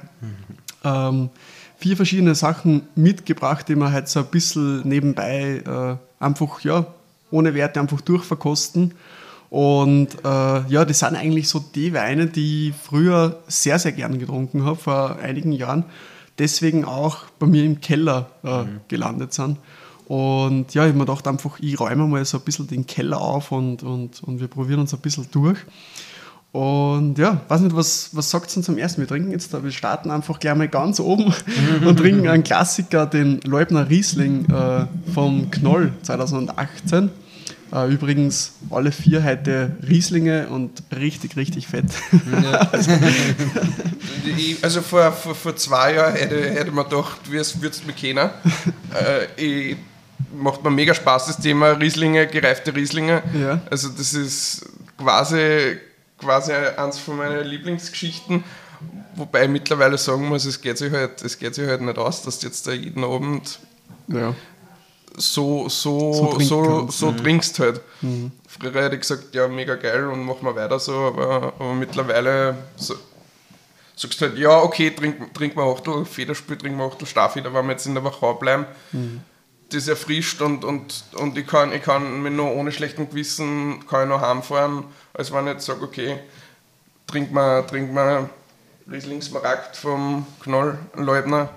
ähm, 0.85 1.31
vier 1.79 1.97
verschiedene 1.97 2.35
Sachen 2.35 2.83
mitgebracht, 2.95 3.69
die 3.69 3.75
wir 3.75 3.93
halt 3.93 4.09
so 4.09 4.21
ein 4.21 4.27
bisschen 4.27 4.87
nebenbei 4.87 5.63
äh, 5.67 6.25
einfach, 6.25 6.61
ja, 6.61 6.87
ohne 7.31 7.55
Werte 7.55 7.81
einfach 7.81 8.01
durchverkosten. 8.01 8.95
Und 9.53 10.09
äh, 10.25 10.67
ja, 10.69 10.87
das 10.87 11.01
sind 11.01 11.15
eigentlich 11.15 11.47
so 11.47 11.63
die 11.75 11.93
Weine, 11.93 12.27
die 12.27 12.71
ich 12.71 12.75
früher 12.75 13.43
sehr, 13.49 13.79
sehr 13.79 13.93
gern 13.93 14.19
getrunken 14.19 14.65
habe, 14.65 14.77
vor 14.77 15.17
einigen 15.17 15.53
Jahren. 15.53 15.85
Deswegen 16.39 16.87
auch 16.87 17.25
bei 17.39 17.47
mir 17.47 17.63
im 17.63 17.83
Keller 17.83 18.31
äh, 18.45 18.65
gelandet 18.89 19.35
sind. 19.35 19.59
Und 20.09 20.73
ja, 20.73 20.85
ich 20.85 20.89
habe 20.89 20.99
mir 20.99 21.05
gedacht, 21.05 21.29
einfach, 21.29 21.61
ich 21.61 21.79
räume 21.79 22.07
mal 22.07 22.25
so 22.25 22.39
ein 22.39 22.45
bisschen 22.45 22.67
den 22.67 22.87
Keller 22.87 23.21
auf 23.21 23.53
und, 23.53 23.83
und, 23.83 24.23
und 24.23 24.41
wir 24.41 24.49
probieren 24.49 24.81
uns 24.81 24.95
ein 24.95 25.01
bisschen 25.01 25.27
durch. 25.31 25.59
Und 26.53 27.19
ja, 27.19 27.43
weiß 27.49 27.61
nicht, 27.61 27.77
was, 27.77 28.09
was 28.17 28.31
sagt 28.31 28.49
es 28.49 28.55
denn 28.55 28.63
zum 28.63 28.79
ersten? 28.79 29.03
Wir 29.03 29.09
trinken 29.09 29.33
jetzt, 29.33 29.53
da, 29.53 29.63
wir 29.63 29.71
starten 29.71 30.11
einfach 30.11 30.41
gleich 30.41 30.55
mal 30.55 30.69
ganz 30.69 30.99
oben 30.99 31.35
und 31.85 31.99
trinken 31.99 32.27
einen 32.27 32.43
Klassiker, 32.43 33.05
den 33.05 33.43
Leubner 33.43 33.91
Riesling 33.91 34.47
äh, 34.47 34.87
vom 35.13 35.51
Knoll 35.51 35.93
2018. 36.05 37.11
Äh, 37.73 37.91
übrigens 37.91 38.53
alle 38.71 38.93
vier 38.93 39.25
heute 39.25 39.75
Rieslinge 39.87 40.49
und 40.49 40.83
richtig, 40.95 41.37
richtig 41.37 41.67
fett. 41.67 41.87
Ich, 44.25 44.63
also 44.63 44.83
vor, 44.83 45.11
vor, 45.11 45.35
vor 45.35 45.57
zwei 45.57 45.95
Jahren 45.95 46.15
hätte, 46.15 46.51
hätte 46.51 46.71
man 46.71 46.89
gedacht, 46.89 47.21
wie 47.31 47.39
es 47.39 47.61
würdest 47.61 47.87
mich 47.87 47.97
kennen. 47.97 48.31
äh, 48.95 49.27
ich, 49.37 49.77
macht 50.33 50.63
mir 50.63 50.71
mega 50.71 50.95
Spaß, 50.95 51.27
das 51.27 51.39
Thema 51.39 51.73
Rieslinge, 51.73 52.29
gereifte 52.29 52.75
Rieslinge. 52.75 53.23
Ja. 53.35 53.61
Also 53.69 53.89
das 53.89 54.15
ist 54.15 54.65
quasi, 54.97 55.79
quasi 56.19 56.53
eins 56.53 56.99
von 56.99 57.17
meinen 57.17 57.45
Lieblingsgeschichten. 57.45 58.45
Wobei 59.17 59.45
ich 59.45 59.51
mittlerweile 59.51 59.99
sagen 59.99 60.29
muss, 60.29 60.45
es 60.45 60.61
geht 60.61 60.79
sich 60.79 60.93
halt, 60.93 61.23
es 61.23 61.39
geht 61.39 61.55
sich 61.55 61.67
halt 61.67 61.81
nicht 61.81 61.99
aus, 61.99 62.23
dass 62.23 62.39
du 62.39 62.47
jetzt 62.47 62.67
da 62.67 62.73
jeden 62.73 63.05
Abend 63.05 63.59
ja. 64.09 64.35
So, 65.17 65.69
So 65.69 65.69
so, 65.69 66.27
trinken 66.29 66.47
so, 66.47 66.89
so, 66.91 67.13
trinkst 67.13 67.59
halt. 67.59 67.81
Früher 68.49 68.83
hätte 68.83 68.95
ich 68.95 69.03
gesagt, 69.03 69.35
ja, 69.35 69.49
mega 69.49 69.77
geil 69.77 70.07
und 70.07 70.25
machen 70.25 70.45
wir 70.45 70.55
weiter 70.57 70.79
so, 70.79 70.93
aber, 70.93 71.55
aber 71.59 71.75
mittlerweile 71.75 72.57
so, 72.77 72.95
sagst 73.97 74.21
halt, 74.21 74.39
ja, 74.39 74.59
okay, 74.63 74.91
trink, 74.91 75.35
trink 75.35 75.57
mal 75.57 75.71
Achtel 75.71 76.05
Federspiel, 76.05 76.57
trink 76.57 76.77
mal 76.77 76.89
Achtel 76.89 77.07
Starfeder, 77.07 77.53
wenn 77.55 77.67
wir 77.67 77.73
jetzt 77.73 77.87
in 77.87 77.95
der 77.95 78.05
Wachau 78.05 78.35
bleiben. 78.35 78.67
Mhm. 78.93 79.23
Das 79.71 79.89
erfrischt 79.89 80.43
und, 80.43 80.65
und, 80.65 81.05
und 81.15 81.39
ich, 81.39 81.47
kann, 81.47 81.73
ich 81.73 81.83
kann 81.83 82.23
mir 82.23 82.31
nur 82.31 82.53
ohne 82.53 82.73
schlechten 82.73 83.09
Gewissen 83.09 83.87
kann 83.89 84.03
ich 84.03 84.09
noch 84.09 84.21
heimfahren, 84.21 84.85
als 85.15 85.33
wenn 85.33 85.47
ich 85.47 85.55
jetzt 85.55 85.67
sage, 85.67 85.83
okay, 85.83 86.19
trink 87.07 87.33
mal, 87.33 87.63
trink 87.63 87.93
mal 87.93 88.29
Riesling 88.91 89.23
Smaragd 89.23 89.77
vom 89.77 90.27
Knollleutner, 90.41 91.49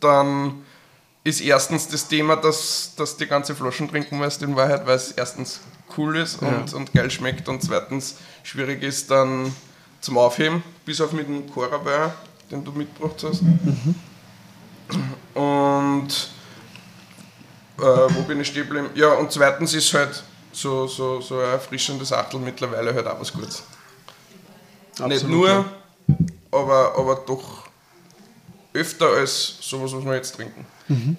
dann 0.00 0.64
ist 1.22 1.40
erstens 1.40 1.88
das 1.88 2.08
Thema, 2.08 2.36
dass, 2.36 2.94
dass 2.96 3.16
die 3.16 3.26
ganze 3.26 3.54
Flaschen 3.54 3.88
trinken 3.88 4.18
musst 4.18 4.42
in 4.42 4.56
Wahrheit, 4.56 4.86
weil 4.86 4.96
es 4.96 5.12
erstens 5.12 5.60
cool 5.96 6.16
ist 6.16 6.40
und, 6.40 6.70
ja. 6.70 6.76
und 6.76 6.92
geil 6.92 7.10
schmeckt 7.10 7.48
und 7.48 7.62
zweitens 7.62 8.16
schwierig 8.42 8.82
ist 8.82 9.10
dann 9.10 9.54
zum 10.00 10.16
Aufheben, 10.16 10.62
bis 10.84 11.00
auf 11.00 11.12
mit 11.12 11.28
dem 11.28 11.50
Corabär, 11.50 12.14
den 12.50 12.64
du 12.64 12.72
mitgebracht 12.72 13.22
hast. 13.22 13.42
Mhm. 13.42 13.94
Und 15.34 16.08
äh, 17.78 17.82
wo 17.82 18.22
bin 18.22 18.40
ich 18.40 18.48
stehen 18.48 18.64
geblieben? 18.64 18.90
Ja, 18.94 19.12
und 19.14 19.30
zweitens 19.30 19.74
ist 19.74 19.92
halt 19.92 20.22
so, 20.52 20.86
so, 20.86 21.20
so 21.20 21.38
ein 21.38 21.50
erfrischendes 21.50 22.12
Achtel 22.12 22.40
mittlerweile 22.40 22.94
halt 22.94 23.06
auch 23.06 23.20
was 23.20 23.32
Gutes. 23.32 23.62
Absolut, 24.92 25.12
Nicht 25.12 25.28
nur, 25.28 25.48
ja. 25.48 25.64
aber, 26.50 26.94
aber 26.96 27.14
doch 27.26 27.68
öfter 28.72 29.06
als 29.06 29.58
sowas, 29.60 29.92
was 29.92 30.04
wir 30.04 30.14
jetzt 30.14 30.34
trinken. 30.34 30.66
Mhm. 30.90 31.16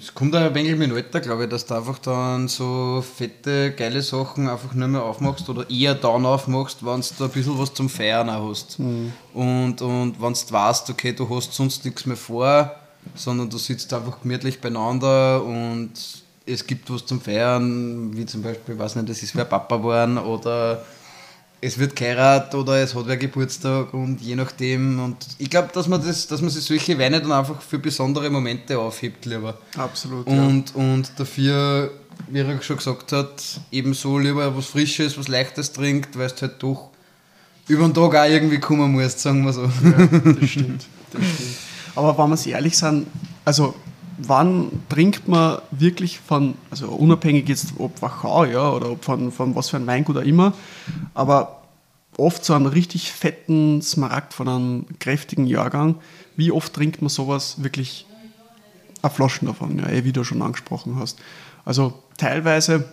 Es 0.00 0.12
kommt 0.12 0.34
auch 0.34 0.40
ein 0.40 0.54
wenig 0.54 0.76
mit 0.76 0.90
dem 0.90 0.96
Alter, 0.96 1.20
glaube 1.20 1.44
ich, 1.44 1.50
dass 1.50 1.64
du 1.64 1.74
einfach 1.74 1.98
dann 1.98 2.48
so 2.48 3.02
fette, 3.02 3.72
geile 3.72 4.02
Sachen 4.02 4.48
einfach 4.48 4.74
nicht 4.74 4.88
mehr 4.88 5.02
aufmachst 5.02 5.48
oder 5.48 5.68
eher 5.70 5.94
dann 5.94 6.26
aufmachst, 6.26 6.84
wenn 6.84 7.00
du 7.00 7.24
ein 7.24 7.30
bisschen 7.30 7.58
was 7.58 7.72
zum 7.72 7.88
Feiern 7.88 8.28
auch 8.28 8.50
hast. 8.50 8.78
Mhm. 8.78 9.12
Und, 9.32 9.80
und 9.80 10.20
wenn 10.20 10.32
du 10.32 10.50
weißt, 10.50 10.90
okay, 10.90 11.12
du 11.12 11.28
hast 11.30 11.54
sonst 11.54 11.84
nichts 11.84 12.04
mehr 12.06 12.16
vor, 12.16 12.74
sondern 13.14 13.48
du 13.48 13.56
sitzt 13.56 13.92
einfach 13.94 14.20
gemütlich 14.20 14.60
beieinander 14.60 15.42
und 15.44 15.92
es 16.44 16.66
gibt 16.66 16.90
was 16.90 17.06
zum 17.06 17.20
Feiern, 17.20 18.16
wie 18.16 18.26
zum 18.26 18.42
Beispiel, 18.42 18.74
ich 18.74 18.80
weiß 18.80 18.96
nicht, 18.96 19.08
das 19.08 19.22
ist 19.22 19.36
wer 19.36 19.44
Papa 19.44 19.76
geworden 19.76 20.18
oder 20.18 20.84
es 21.64 21.78
wird 21.78 21.94
geheiratet 21.94 22.56
oder 22.56 22.82
es 22.82 22.92
hat 22.92 23.06
wer 23.06 23.16
Geburtstag 23.16 23.94
und 23.94 24.20
je 24.20 24.34
nachdem. 24.34 24.98
Und 24.98 25.16
ich 25.38 25.48
glaube, 25.48 25.70
dass 25.72 25.86
man 25.86 26.04
das, 26.04 26.26
dass 26.26 26.40
man 26.40 26.50
sich 26.50 26.64
solche 26.64 26.98
Weine 26.98 27.20
dann 27.20 27.30
einfach 27.30 27.62
für 27.62 27.78
besondere 27.78 28.28
Momente 28.30 28.76
aufhebt, 28.76 29.24
lieber. 29.26 29.56
Absolut. 29.76 30.26
Und, 30.26 30.70
ja. 30.70 30.82
und 30.82 31.12
dafür, 31.16 31.92
wie 32.28 32.40
er 32.40 32.60
schon 32.62 32.78
gesagt 32.78 33.12
hat, 33.12 33.60
ebenso 33.70 34.18
lieber 34.18 34.54
was 34.56 34.66
Frisches, 34.66 35.16
was 35.16 35.28
Leichtes 35.28 35.72
trinkt, 35.72 36.18
weil 36.18 36.26
es 36.26 36.42
halt 36.42 36.60
doch 36.60 36.90
über 37.68 37.84
den 37.84 37.94
Tag 37.94 38.16
auch 38.16 38.28
irgendwie 38.28 38.58
kommen 38.58 38.90
muss, 38.90 39.22
sagen 39.22 39.44
wir 39.44 39.52
so. 39.52 39.62
Ja, 39.62 40.06
das 40.06 40.50
stimmt. 40.50 40.84
Das 41.12 41.22
stimmt. 41.22 41.56
Aber 41.94 42.18
wenn 42.18 42.30
wir 42.30 42.36
sich 42.36 42.52
ehrlich 42.52 42.76
sind, 42.76 43.06
also 43.44 43.76
wann 44.18 44.82
trinkt 44.88 45.28
man 45.28 45.58
wirklich 45.70 46.18
von, 46.18 46.54
also 46.70 46.88
unabhängig 46.88 47.48
jetzt 47.48 47.74
ob 47.78 48.00
Wachau 48.02 48.44
ja, 48.44 48.70
oder 48.70 48.90
ob 48.90 49.04
von, 49.04 49.32
von 49.32 49.54
was 49.54 49.70
für 49.70 49.76
ein 49.76 49.86
Weingut 49.86 50.16
auch 50.16 50.22
immer, 50.22 50.52
aber 51.14 51.62
oft 52.16 52.44
so 52.44 52.54
einen 52.54 52.66
richtig 52.66 53.10
fetten 53.12 53.82
Smaragd 53.82 54.34
von 54.34 54.48
einem 54.48 54.86
kräftigen 54.98 55.46
Jahrgang, 55.46 55.96
wie 56.36 56.52
oft 56.52 56.72
trinkt 56.72 57.02
man 57.02 57.08
sowas 57.08 57.62
wirklich 57.62 58.06
eine 59.02 59.10
Flaschen 59.10 59.48
davon, 59.48 59.78
ja, 59.78 59.88
eh, 59.88 60.04
wie 60.04 60.12
du 60.12 60.24
schon 60.24 60.42
angesprochen 60.42 60.96
hast. 60.98 61.18
Also 61.64 61.94
teilweise 62.16 62.84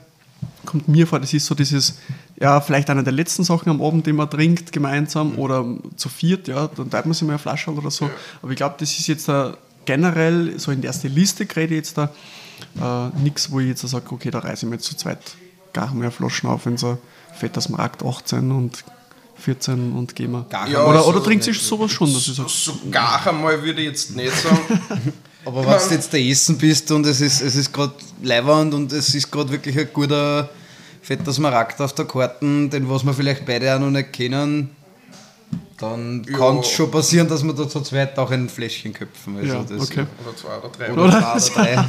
kommt 0.66 0.88
mir 0.88 1.06
vor, 1.06 1.20
das 1.20 1.34
ist 1.34 1.46
so 1.46 1.56
dieses, 1.56 2.00
ja, 2.40 2.62
vielleicht 2.62 2.90
eine 2.90 3.04
der 3.04 3.14
letzten 3.14 3.44
Sachen 3.44 3.70
am 3.70 3.82
Abend, 3.82 4.08
die 4.08 4.14
man 4.14 4.30
trinkt 4.30 4.72
gemeinsam 4.72 5.38
oder 5.38 5.66
zu 5.98 6.10
viert, 6.10 6.48
ja, 6.48 6.68
dann 6.68 6.90
teilt 6.90 7.06
man 7.06 7.14
sich 7.14 7.24
mal 7.24 7.34
eine 7.34 7.40
Flasche 7.40 7.72
oder 7.72 7.92
so. 7.92 8.10
Aber 8.42 8.52
ich 8.52 8.58
glaube, 8.58 8.76
das 8.80 8.98
ist 8.98 9.08
jetzt 9.08 9.30
ein 9.30 9.54
generell, 9.90 10.60
so 10.60 10.72
in 10.72 10.82
der 10.82 10.94
Stilistik 10.94 11.56
rede 11.56 11.74
ich 11.74 11.80
jetzt 11.80 11.98
da, 11.98 12.12
äh, 12.80 13.24
nichts, 13.24 13.50
wo 13.50 13.60
ich 13.60 13.70
jetzt 13.70 13.82
sage, 13.82 14.06
okay, 14.12 14.30
da 14.30 14.38
reise 14.38 14.68
ich 14.68 14.70
mir 14.70 14.76
jetzt 14.76 14.86
zu 14.86 14.96
zweit 14.96 15.18
gar 15.74 15.92
mehr 15.96 16.12
Flaschen 16.12 16.48
auf, 16.48 16.68
wenn 16.68 16.78
so 16.78 17.00
fettes 17.34 17.70
Markt 17.70 18.06
18 18.06 18.52
und 18.52 18.84
14 19.38 19.94
und 19.94 20.16
gehen 20.16 20.32
wir. 20.32 20.46
Ja, 20.52 20.86
oder, 20.86 21.02
so 21.02 21.10
oder 21.10 21.24
trinkt 21.24 21.44
sich 21.44 21.60
sowas 21.60 21.90
schon? 21.90 22.14
Dass 22.14 22.28
ich 22.28 22.36
sag, 22.36 22.48
so 22.48 22.78
gar 22.92 23.26
einmal 23.26 23.64
würde 23.64 23.82
ich 23.82 23.88
jetzt 23.88 24.16
nicht 24.16 24.32
sagen. 24.32 25.14
Aber 25.46 25.66
wenn 25.66 25.90
du 25.90 25.96
jetzt 25.96 26.14
da 26.14 26.18
essen 26.20 26.60
bist 26.60 26.92
und 26.92 27.08
es 27.08 27.20
ist, 27.20 27.42
es 27.42 27.56
ist 27.56 27.74
gerade 27.74 27.94
leiwand 28.22 28.76
und 28.76 28.92
es 28.92 29.16
ist 29.16 29.32
gerade 29.32 29.50
wirklich 29.50 29.76
ein 29.80 29.90
guter 29.92 30.50
fetter 31.02 31.34
Smaragd 31.34 31.82
auf 31.82 31.96
der 31.96 32.06
Karte, 32.06 32.46
den 32.70 32.88
was 32.88 33.04
wir 33.04 33.14
vielleicht 33.16 33.44
beide 33.44 33.74
auch 33.74 33.80
noch 33.80 33.90
nicht 33.90 34.14
kennen, 34.14 34.70
dann 35.80 36.26
kann 36.26 36.58
es 36.60 36.70
schon 36.72 36.92
passieren, 36.92 37.28
dass 37.30 37.44
wir 37.44 37.54
da 37.54 37.68
zu 37.68 37.80
zweit 37.82 38.18
auch 38.20 38.30
ein 38.32 38.50
Fläschchen 38.50 38.92
köpfen. 38.92 39.38
Also 39.38 39.54
ja, 39.54 39.64
das 39.64 39.90
okay. 39.90 40.06
Oder 40.22 40.36
zwei 40.36 40.58
oder 40.58 40.70
drei. 40.70 40.92
Oder, 40.92 41.04
oder 41.04 41.38
zwei 41.38 41.74
oder 41.74 41.86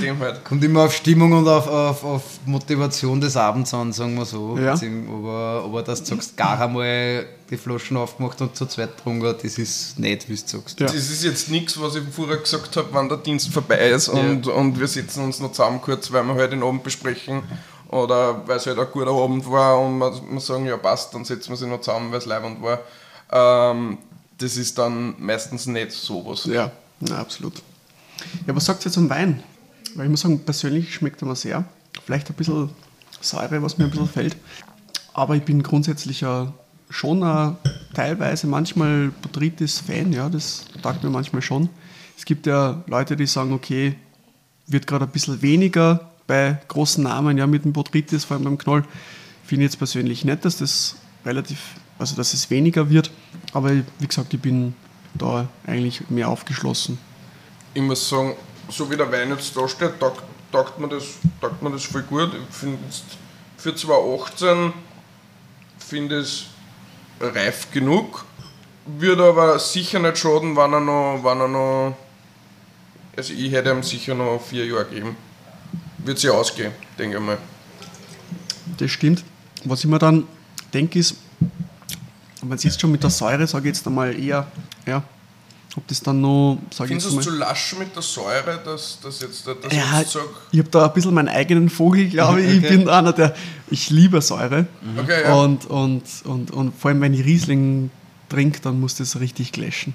drei. 0.00 0.14
halt. 0.20 0.44
Kommt 0.44 0.64
immer 0.64 0.84
auf 0.84 0.94
Stimmung 0.94 1.32
und 1.32 1.46
auf, 1.46 1.68
auf, 1.68 2.04
auf 2.04 2.22
Motivation 2.44 3.20
des 3.20 3.36
Abends 3.36 3.72
an, 3.72 3.92
sagen 3.92 4.16
wir 4.16 4.24
so. 4.24 4.58
Ja. 4.58 4.74
Aber, 4.74 5.62
aber 5.64 5.82
dass 5.82 6.02
du 6.02 6.14
sagst, 6.16 6.36
gar 6.36 6.60
einmal 6.60 7.26
die 7.50 7.56
Flaschen 7.56 7.96
aufgemacht 7.96 8.40
und 8.40 8.56
zu 8.56 8.66
zweit 8.66 8.96
getrunken, 8.96 9.36
das 9.40 9.58
ist 9.58 9.96
nicht, 9.98 10.28
wie 10.28 10.34
du 10.34 10.42
sagst. 10.44 10.80
Ja. 10.80 10.86
Das 10.86 10.96
ist 10.96 11.22
jetzt 11.22 11.50
nichts, 11.50 11.80
was 11.80 11.94
ich 11.94 12.02
vorher 12.10 12.38
gesagt 12.38 12.76
habe, 12.76 12.88
wann 12.90 13.08
der 13.08 13.18
Dienst 13.18 13.52
vorbei 13.52 13.90
ist 13.90 14.08
und, 14.08 14.46
ja. 14.46 14.52
und 14.52 14.80
wir 14.80 14.88
sitzen 14.88 15.22
uns 15.22 15.38
noch 15.38 15.52
zusammen 15.52 15.80
kurz, 15.80 16.10
weil 16.10 16.24
wir 16.24 16.32
heute 16.32 16.40
halt 16.40 16.52
den 16.52 16.62
Abend 16.64 16.82
besprechen 16.82 17.42
oder 17.88 18.42
weil 18.48 18.56
es 18.56 18.66
halt 18.66 18.78
ein 18.78 18.86
guter 18.92 19.12
Abend 19.12 19.48
war 19.48 19.78
und 19.80 19.98
wir, 19.98 20.12
wir 20.30 20.40
sagen, 20.40 20.66
ja 20.66 20.76
passt, 20.76 21.14
dann 21.14 21.24
setzen 21.24 21.50
wir 21.50 21.56
sich 21.56 21.68
noch 21.68 21.80
zusammen, 21.80 22.10
weil 22.10 22.18
es 22.18 22.26
leibend 22.26 22.60
war. 22.60 22.80
Ähm, 23.34 23.98
das 24.38 24.56
ist 24.56 24.78
dann 24.78 25.14
meistens 25.18 25.66
nicht 25.66 25.92
sowas. 25.92 26.44
Ja, 26.46 26.70
na, 27.00 27.18
absolut. 27.18 27.62
Ja, 28.46 28.54
was 28.54 28.64
sagt 28.64 28.84
ihr 28.86 28.92
zum 28.92 29.10
Wein? 29.10 29.42
Weil 29.94 30.06
ich 30.06 30.10
muss 30.10 30.20
sagen, 30.20 30.40
persönlich 30.40 30.94
schmeckt 30.94 31.20
er 31.22 31.28
mir 31.28 31.36
sehr. 31.36 31.64
Vielleicht 32.04 32.30
ein 32.30 32.34
bisschen 32.34 32.70
Säure, 33.20 33.62
was 33.62 33.76
mir 33.76 33.84
ein 33.84 33.90
bisschen 33.90 34.08
fällt. 34.08 34.36
Aber 35.12 35.36
ich 35.36 35.42
bin 35.42 35.62
grundsätzlich 35.62 36.20
ja 36.20 36.52
schon 36.90 37.22
ein, 37.22 37.56
teilweise 37.92 38.46
manchmal 38.46 39.10
Botrytis-Fan, 39.22 40.12
ja, 40.12 40.28
das 40.28 40.64
taugt 40.82 41.02
mir 41.02 41.10
manchmal 41.10 41.42
schon. 41.42 41.68
Es 42.16 42.24
gibt 42.24 42.46
ja 42.46 42.82
Leute, 42.86 43.16
die 43.16 43.26
sagen, 43.26 43.52
okay, 43.52 43.96
wird 44.66 44.86
gerade 44.86 45.04
ein 45.04 45.10
bisschen 45.10 45.42
weniger 45.42 46.12
bei 46.26 46.58
großen 46.68 47.02
Namen, 47.02 47.36
ja, 47.38 47.46
mit 47.46 47.64
dem 47.64 47.72
Botrytis, 47.72 48.24
vor 48.24 48.36
allem 48.36 48.44
beim 48.44 48.58
Knoll. 48.58 48.84
Finde 49.44 49.64
ich 49.64 49.72
jetzt 49.72 49.78
persönlich 49.78 50.24
nicht, 50.24 50.44
dass 50.44 50.58
das 50.58 50.96
relativ 51.24 51.58
also 52.04 52.16
dass 52.16 52.34
es 52.34 52.50
weniger 52.50 52.90
wird. 52.90 53.10
Aber 53.54 53.70
wie 53.70 54.06
gesagt, 54.06 54.34
ich 54.34 54.40
bin 54.40 54.74
da 55.14 55.48
eigentlich 55.66 56.02
mehr 56.10 56.28
aufgeschlossen. 56.28 56.98
Ich 57.72 57.80
muss 57.80 58.06
sagen, 58.06 58.36
so 58.68 58.90
wie 58.90 58.96
der 58.96 59.10
Wein 59.10 59.30
jetzt 59.30 59.56
da 59.56 59.66
steht, 59.66 59.98
taugt, 59.98 60.22
taugt, 60.52 60.78
mir, 60.78 60.88
das, 60.88 61.04
taugt 61.40 61.62
mir 61.62 61.70
das 61.70 61.84
voll 61.84 62.02
gut. 62.02 62.30
Ich 62.34 62.54
finde 62.54 62.78
für 63.56 63.74
2018 63.74 64.74
finde 65.78 66.18
es 66.18 66.44
reif 67.20 67.70
genug. 67.70 68.26
Würde 68.86 69.24
aber 69.24 69.58
sicher 69.58 69.98
nicht 69.98 70.18
schaden, 70.18 70.56
wenn 70.56 70.74
er 70.74 70.80
noch, 70.80 71.24
wenn 71.24 71.40
er 71.40 71.48
noch 71.48 71.96
also 73.16 73.32
ich 73.32 73.50
hätte 73.50 73.70
ihm 73.70 73.82
sicher 73.82 74.14
noch 74.14 74.42
vier 74.42 74.66
Jahre 74.66 74.86
geben. 74.86 75.16
Wird 75.98 76.18
sie 76.18 76.28
ausgehen, 76.28 76.72
denke 76.98 77.16
ich 77.16 77.22
mal. 77.22 77.38
Das 78.76 78.90
stimmt. 78.90 79.24
Was 79.64 79.80
ich 79.80 79.86
mir 79.86 79.98
dann 79.98 80.26
denke, 80.74 80.98
ist, 80.98 81.16
und 82.44 82.50
wenn 82.50 82.56
es 82.56 82.64
jetzt 82.64 82.78
schon 82.78 82.92
mit 82.92 83.02
der 83.02 83.08
Säure, 83.08 83.46
sage 83.46 83.70
ich 83.70 83.74
jetzt 83.74 83.86
einmal 83.86 84.18
eher, 84.18 84.46
ja, 84.86 85.02
ob 85.76 85.88
das 85.88 86.02
dann 86.02 86.20
noch, 86.20 86.58
sage 86.70 86.88
Findest 86.88 87.10
du 87.10 87.18
es 87.18 87.24
zu 87.24 87.30
lasch 87.30 87.74
mit 87.78 87.96
der 87.96 88.02
Säure, 88.02 88.60
dass 88.62 88.98
das 89.02 89.20
jetzt 89.22 89.46
das 89.46 89.56
ja, 89.72 90.00
jetzt 90.00 90.12
sag? 90.12 90.28
Ich 90.52 90.58
habe 90.58 90.68
da 90.68 90.84
ein 90.84 90.92
bisschen 90.92 91.14
meinen 91.14 91.28
eigenen 91.28 91.70
Vogel, 91.70 92.06
glaube 92.10 92.42
ich. 92.42 92.58
Okay. 92.58 92.66
Ich 92.66 92.68
bin 92.68 92.88
einer, 92.88 93.14
der, 93.14 93.34
ich 93.70 93.88
liebe 93.88 94.20
Säure. 94.20 94.66
Mhm. 94.82 94.98
Okay, 94.98 95.22
ja. 95.22 95.34
und, 95.34 95.64
und, 95.64 96.02
und, 96.24 96.50
und 96.50 96.78
vor 96.78 96.90
allem, 96.90 97.00
wenn 97.00 97.14
ich 97.14 97.24
Riesling 97.24 97.90
trinke, 98.28 98.60
dann 98.60 98.78
muss 98.78 98.96
das 98.96 99.18
richtig 99.18 99.50
gläschen. 99.52 99.94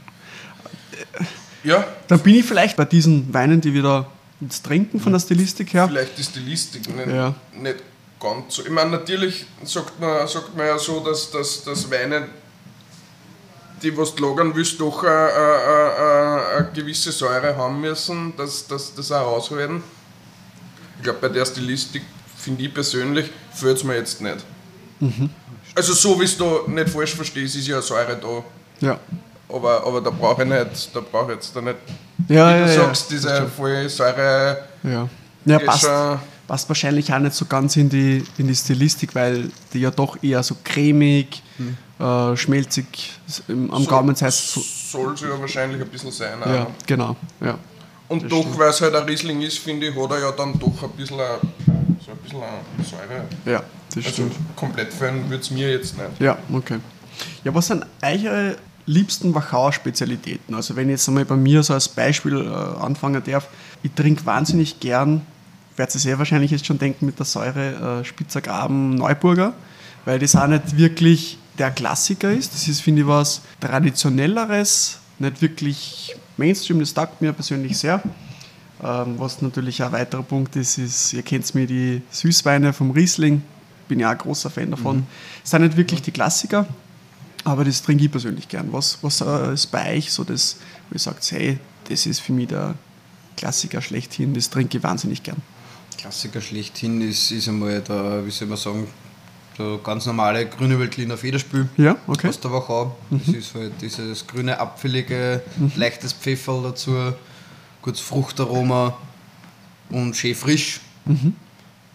Ja. 1.63 1.85
Dann 2.07 2.19
bin 2.19 2.33
ich 2.33 2.45
vielleicht 2.45 2.75
bei 2.75 2.85
diesen 2.85 3.31
Weinen, 3.31 3.61
die 3.61 3.75
wir 3.75 3.83
da 3.83 4.07
jetzt 4.41 4.65
trinken 4.65 4.99
von 4.99 5.13
der 5.13 5.19
Stilistik 5.19 5.73
her. 5.73 5.87
Vielleicht 5.87 6.17
die 6.17 6.23
Stilistik 6.23 6.95
nicht, 6.95 7.07
ja. 7.09 7.35
nicht 7.53 7.75
ganz 8.19 8.55
so. 8.55 8.63
Ich 8.63 8.69
meine, 8.69 8.91
natürlich 8.91 9.45
sagt 9.63 9.99
man, 9.99 10.27
sagt 10.27 10.55
man 10.55 10.67
ja 10.67 10.77
so, 10.77 10.99
dass, 10.99 11.31
dass, 11.31 11.63
dass 11.63 11.89
Weine, 11.89 12.27
die 13.81 13.95
was 13.97 14.17
lagern 14.19 14.53
willst, 14.55 14.79
doch 14.79 15.03
eine, 15.03 15.11
eine, 15.11 16.45
eine, 16.57 16.69
gewisse 16.73 17.11
Säure 17.11 17.55
haben 17.55 17.81
müssen, 17.81 18.33
dass, 18.37 18.67
dass 18.67 18.93
das 18.93 19.11
auch 19.11 19.33
raushalten. 19.33 19.83
Ich 20.97 21.03
glaube, 21.03 21.19
bei 21.21 21.29
der 21.29 21.45
Stilistik, 21.45 22.03
finde 22.37 22.63
ich 22.63 22.73
persönlich, 22.73 23.29
fehlt 23.53 23.77
es 23.77 23.83
mir 23.83 23.95
jetzt 23.95 24.21
nicht. 24.21 24.45
Mhm. 24.99 25.29
Also 25.75 25.93
so 25.93 26.19
wie 26.19 26.25
es 26.25 26.37
da 26.37 26.61
nicht 26.67 26.89
falsch 26.89 27.15
verstehst, 27.15 27.55
ist 27.55 27.67
ja 27.67 27.75
eine 27.75 27.83
Säure 27.83 28.17
da. 28.17 28.85
Ja. 28.85 28.99
Aber, 29.47 29.85
aber 29.85 30.01
da 30.01 30.09
brauche 30.09 30.43
ich 30.43 30.49
nicht, 30.49 30.95
da 30.95 30.99
brauche 30.99 31.31
ich 31.31 31.37
jetzt 31.37 31.55
da 31.55 31.61
nicht, 31.61 31.77
ja, 32.27 32.53
wie 32.53 32.59
ja, 32.59 32.65
du 32.65 32.73
sagst, 32.73 33.09
diese 33.09 33.47
voll 33.47 33.89
Säure. 33.89 34.65
Ja, 34.83 35.09
ja 35.45 35.59
passt 35.59 35.89
passt 36.49 36.67
wahrscheinlich 36.67 37.13
auch 37.13 37.19
nicht 37.19 37.35
so 37.35 37.45
ganz 37.45 37.77
in 37.77 37.89
die, 37.89 38.23
in 38.39 38.47
die 38.47 38.55
Stilistik, 38.55 39.13
weil 39.13 39.51
die 39.71 39.81
ja 39.81 39.91
doch 39.91 40.21
eher 40.23 40.41
so 40.41 40.57
cremig, 40.63 41.43
hm. 41.57 41.77
äh, 42.03 42.35
schmelzig 42.35 43.11
am 43.47 43.83
so, 43.83 43.89
Gaumen 43.89 44.15
heißt. 44.15 44.53
So, 44.53 44.61
soll 44.61 45.15
sie 45.15 45.25
ja 45.25 45.39
wahrscheinlich 45.39 45.79
ein 45.79 45.87
bisschen 45.87 46.11
sein. 46.11 46.39
Ja, 46.43 46.63
auch. 46.63 46.67
genau. 46.87 47.15
Ja. 47.39 47.59
Und 48.07 48.23
das 48.23 48.31
doch, 48.31 48.57
weil 48.57 48.71
es 48.71 48.81
halt 48.81 48.95
ein 48.95 49.03
Riesling 49.03 49.41
ist, 49.41 49.59
finde 49.59 49.89
ich, 49.89 49.95
hat 49.95 50.09
er 50.09 50.19
ja 50.21 50.31
dann 50.31 50.57
doch 50.57 50.81
ein 50.81 50.89
bisschen, 50.97 51.19
eine, 51.19 51.37
so 52.03 52.11
ein 52.11 52.17
bisschen 52.17 52.41
Säure. 52.83 53.25
Ja, 53.45 53.63
das 53.89 53.97
also 53.97 54.09
stimmt. 54.09 54.33
Komplett 54.55 54.91
fällen 54.91 55.29
würde 55.29 55.43
es 55.43 55.51
mir 55.51 55.69
jetzt 55.69 55.95
nicht. 55.97 56.19
Ja, 56.19 56.39
okay. 56.51 56.79
Ja, 57.43 57.53
was 57.53 57.67
sind 57.67 57.85
eure 58.01 58.57
liebsten 58.87 59.35
Wachauer 59.35 59.71
Spezialitäten? 59.71 60.55
Also 60.55 60.75
wenn 60.75 60.89
ich 60.89 60.93
jetzt 60.93 61.07
einmal 61.07 61.25
bei 61.25 61.35
mir 61.35 61.61
so 61.61 61.75
als 61.75 61.87
Beispiel 61.87 62.41
äh, 62.41 62.83
anfangen 62.83 63.21
darf, 63.23 63.47
ich 63.83 63.91
trinke 63.91 64.25
wahnsinnig 64.25 64.79
gern, 64.79 65.21
werdet 65.79 65.95
ihr 65.95 66.01
sehr 66.01 66.19
wahrscheinlich 66.19 66.51
jetzt 66.51 66.65
schon 66.65 66.77
denken 66.77 67.05
mit 67.05 67.17
der 67.17 67.25
Säure, 67.25 68.01
äh, 68.01 68.05
Spitzergraben 68.05 68.95
Neuburger, 68.95 69.53
weil 70.03 70.19
das 70.19 70.35
auch 70.35 70.45
nicht 70.45 70.77
wirklich 70.77 71.37
der 71.57 71.71
Klassiker 71.71 72.31
ist. 72.31 72.53
Das 72.53 72.67
ist, 72.67 72.81
finde 72.81 73.01
ich, 73.01 73.07
was 73.07 73.41
Traditionelleres, 73.61 74.99
nicht 75.19 75.41
wirklich 75.41 76.15
Mainstream, 76.35 76.81
das 76.81 76.93
taugt 76.93 77.21
mir 77.21 77.31
persönlich 77.31 77.77
sehr. 77.77 78.03
Ähm, 78.83 79.15
was 79.17 79.41
natürlich 79.41 79.81
ein 79.81 79.91
weiterer 79.93 80.23
Punkt 80.23 80.57
ist, 80.57 80.77
ist, 80.77 81.13
ihr 81.13 81.21
kennt 81.21 81.55
mir 81.55 81.65
die 81.65 82.01
Süßweine 82.11 82.73
vom 82.73 82.91
Riesling, 82.91 83.41
bin 83.87 84.01
ja 84.01 84.09
auch 84.09 84.11
ein 84.11 84.17
großer 84.17 84.49
Fan 84.49 84.71
davon. 84.71 84.97
Mhm. 84.97 85.07
Das 85.41 85.51
sind 85.51 85.61
nicht 85.61 85.77
wirklich 85.77 86.01
die 86.01 86.11
Klassiker, 86.11 86.67
aber 87.45 87.63
das 87.63 87.81
trinke 87.81 88.03
ich 88.03 88.11
persönlich 88.11 88.49
gern. 88.49 88.67
Was, 88.73 88.97
was 89.01 89.21
äh, 89.21 89.53
ist 89.53 89.67
bei 89.67 89.95
euch 89.95 90.11
so 90.11 90.25
das, 90.25 90.57
wo 90.89 90.95
ihr 90.95 90.99
sagt, 90.99 91.31
hey, 91.31 91.57
das 91.87 92.05
ist 92.05 92.19
für 92.19 92.33
mich 92.33 92.49
der 92.49 92.75
Klassiker 93.37 93.81
schlechthin, 93.81 94.33
das 94.33 94.49
trinke 94.49 94.77
ich 94.77 94.83
wahnsinnig 94.83 95.23
gern? 95.23 95.41
Klassiker 95.99 96.39
schlechthin 96.39 97.01
ist, 97.01 97.29
ist 97.31 97.49
einmal 97.49 97.81
der, 97.81 98.25
wie 98.25 98.31
soll 98.31 98.47
man 98.47 98.57
sagen, 98.57 98.87
der 99.57 99.77
ganz 99.83 100.05
normale 100.05 100.45
grüne 100.45 100.79
Veltliner 100.79 101.17
Federspül 101.17 101.67
ja, 101.75 101.97
okay. 102.07 102.29
aus 102.29 102.39
der 102.39 102.53
Wachau. 102.53 102.95
Mhm. 103.09 103.21
Das 103.25 103.35
ist 103.35 103.53
halt 103.53 103.73
dieses 103.81 104.25
grüne, 104.25 104.57
abfällige, 104.57 105.41
mhm. 105.57 105.73
leichtes 105.75 106.13
Pfeffer 106.13 106.61
dazu, 106.63 107.13
kurz 107.81 107.99
Fruchtaroma 107.99 108.97
und 109.89 110.15
schön 110.15 110.35
frisch. 110.35 110.79
Mhm. 111.05 111.35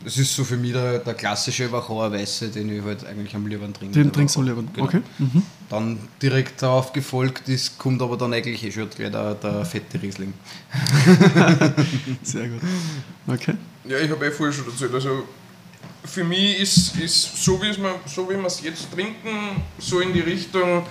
Das 0.05 0.19
ist 0.19 0.37
so 0.37 0.45
für 0.45 0.59
mich 0.59 0.73
der, 0.73 0.99
der 0.99 1.15
klassische 1.15 1.73
Wachauer 1.73 2.13
Weiße, 2.13 2.49
den 2.49 2.77
ich 2.77 2.85
halt 2.85 3.07
eigentlich 3.07 3.35
am 3.35 3.47
liebsten 3.47 3.73
trinke. 3.73 3.95
Den 3.99 4.13
trinkst 4.13 4.37
du 4.37 4.41
am 4.41 4.47
liebsten, 4.47 4.71
genau. 4.75 4.87
okay. 4.87 5.01
Mhm. 5.19 5.43
Dann 5.71 5.99
direkt 6.21 6.61
darauf 6.61 6.93
gefolgt 6.93 7.49
ist, 7.49 7.79
kommt 7.79 8.03
aber 8.03 8.19
dann 8.19 8.35
eigentlich 8.35 8.63
eh 8.63 8.71
schon 8.71 8.91
gleich 8.91 9.11
der, 9.11 9.35
der 9.35 9.65
fette 9.65 10.01
Riesling. 10.01 10.35
Sehr 12.23 12.49
gut. 12.49 12.61
Okay. 13.27 13.55
Ja, 13.87 13.99
ich 13.99 14.11
habe 14.11 14.27
eh 14.27 14.31
vorher 14.31 14.53
schon 14.53 14.67
erzählt, 14.67 14.93
also 14.93 15.25
für 16.05 16.25
mich 16.25 16.61
ist, 16.61 16.97
ist 16.97 17.43
so, 17.43 17.61
wie 17.63 17.77
wir 17.77 17.95
so 18.07 18.29
wie 18.29 18.35
es 18.35 18.61
jetzt 18.61 18.93
trinken, 18.93 19.63
so 19.79 20.01
in 20.01 20.13
die 20.13 20.21
Richtung, 20.21 20.85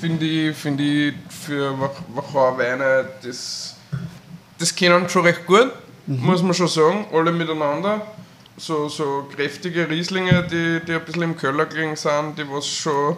finde 0.00 0.24
ich, 0.24 0.56
find 0.56 0.80
ich 0.80 1.14
für 1.28 1.78
Wachauer 2.14 2.56
Weine, 2.56 3.08
das, 3.22 3.76
das 4.58 4.74
kennen 4.74 5.06
schon 5.08 5.22
recht 5.22 5.46
gut, 5.46 5.70
mhm. 6.06 6.24
muss 6.24 6.42
man 6.42 6.54
schon 6.54 6.68
sagen, 6.68 7.06
alle 7.12 7.30
miteinander. 7.30 8.06
So, 8.62 8.88
so 8.88 9.26
kräftige 9.34 9.88
Rieslinge, 9.88 10.44
die, 10.44 10.80
die 10.86 10.92
ein 10.92 11.04
bisschen 11.04 11.22
im 11.22 11.36
Keller 11.36 11.66
gelegen 11.66 11.96
sind, 11.96 12.38
die 12.38 12.48
was 12.48 12.64
schon 12.64 13.16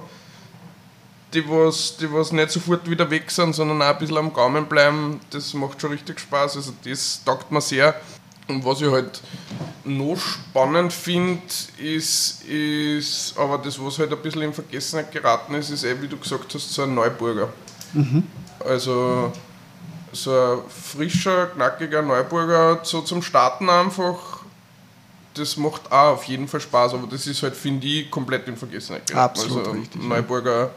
die 1.35 1.47
was, 1.47 1.99
die 1.99 2.11
was 2.11 2.33
nicht 2.33 2.51
sofort 2.51 2.89
wieder 2.89 3.11
weg 3.11 3.31
sind, 3.31 3.55
sondern 3.55 3.83
auch 3.83 3.89
ein 3.89 3.99
bisschen 3.99 4.17
am 4.17 4.33
Gaumen 4.33 4.65
bleiben, 4.65 5.21
das 5.29 5.53
macht 5.53 5.83
schon 5.83 5.91
richtig 5.91 6.19
Spaß. 6.19 6.57
Also 6.57 6.73
das 6.83 7.23
taugt 7.23 7.53
mir 7.53 7.61
sehr. 7.61 7.95
Und 8.49 8.65
was 8.65 8.81
ich 8.81 8.91
halt 8.91 9.21
noch 9.85 10.17
spannend 10.17 10.95
finde, 10.95 11.43
ist, 11.77 12.43
ist, 12.45 13.35
aber 13.37 13.59
das, 13.59 13.79
was 13.79 13.99
halt 13.99 14.13
ein 14.13 14.23
bisschen 14.23 14.43
in 14.43 14.55
Vergessenheit 14.55 15.13
geraten 15.13 15.53
ist, 15.57 15.69
ist 15.69 15.85
eh, 15.85 16.01
wie 16.01 16.09
du 16.09 16.17
gesagt 16.17 16.55
hast, 16.55 16.73
so 16.73 16.85
ein 16.85 16.95
Neuburger. 16.95 17.53
Mhm. 17.93 18.23
Also 18.61 19.31
so 20.11 20.31
ein 20.31 20.59
frischer, 20.71 21.49
knackiger 21.49 22.01
Neuburger, 22.01 22.81
so 22.83 23.03
zum 23.03 23.21
Starten 23.21 23.69
einfach, 23.69 24.34
das 25.35 25.57
macht 25.57 25.91
auch 25.91 26.15
auf 26.15 26.25
jeden 26.25 26.49
Fall 26.49 26.61
Spaß, 26.61 26.95
aber 26.95 27.07
das 27.07 27.27
ist 27.27 27.43
halt, 27.43 27.55
finde 27.55 27.87
ich, 27.87 28.11
komplett 28.11 28.47
in 28.49 28.57
Vergessenheit 28.57 29.07
geraten. 29.07 29.41
Absolut 29.41 29.67
also 29.67 29.71
richtig. 29.73 30.03
Neuburger. 30.03 30.71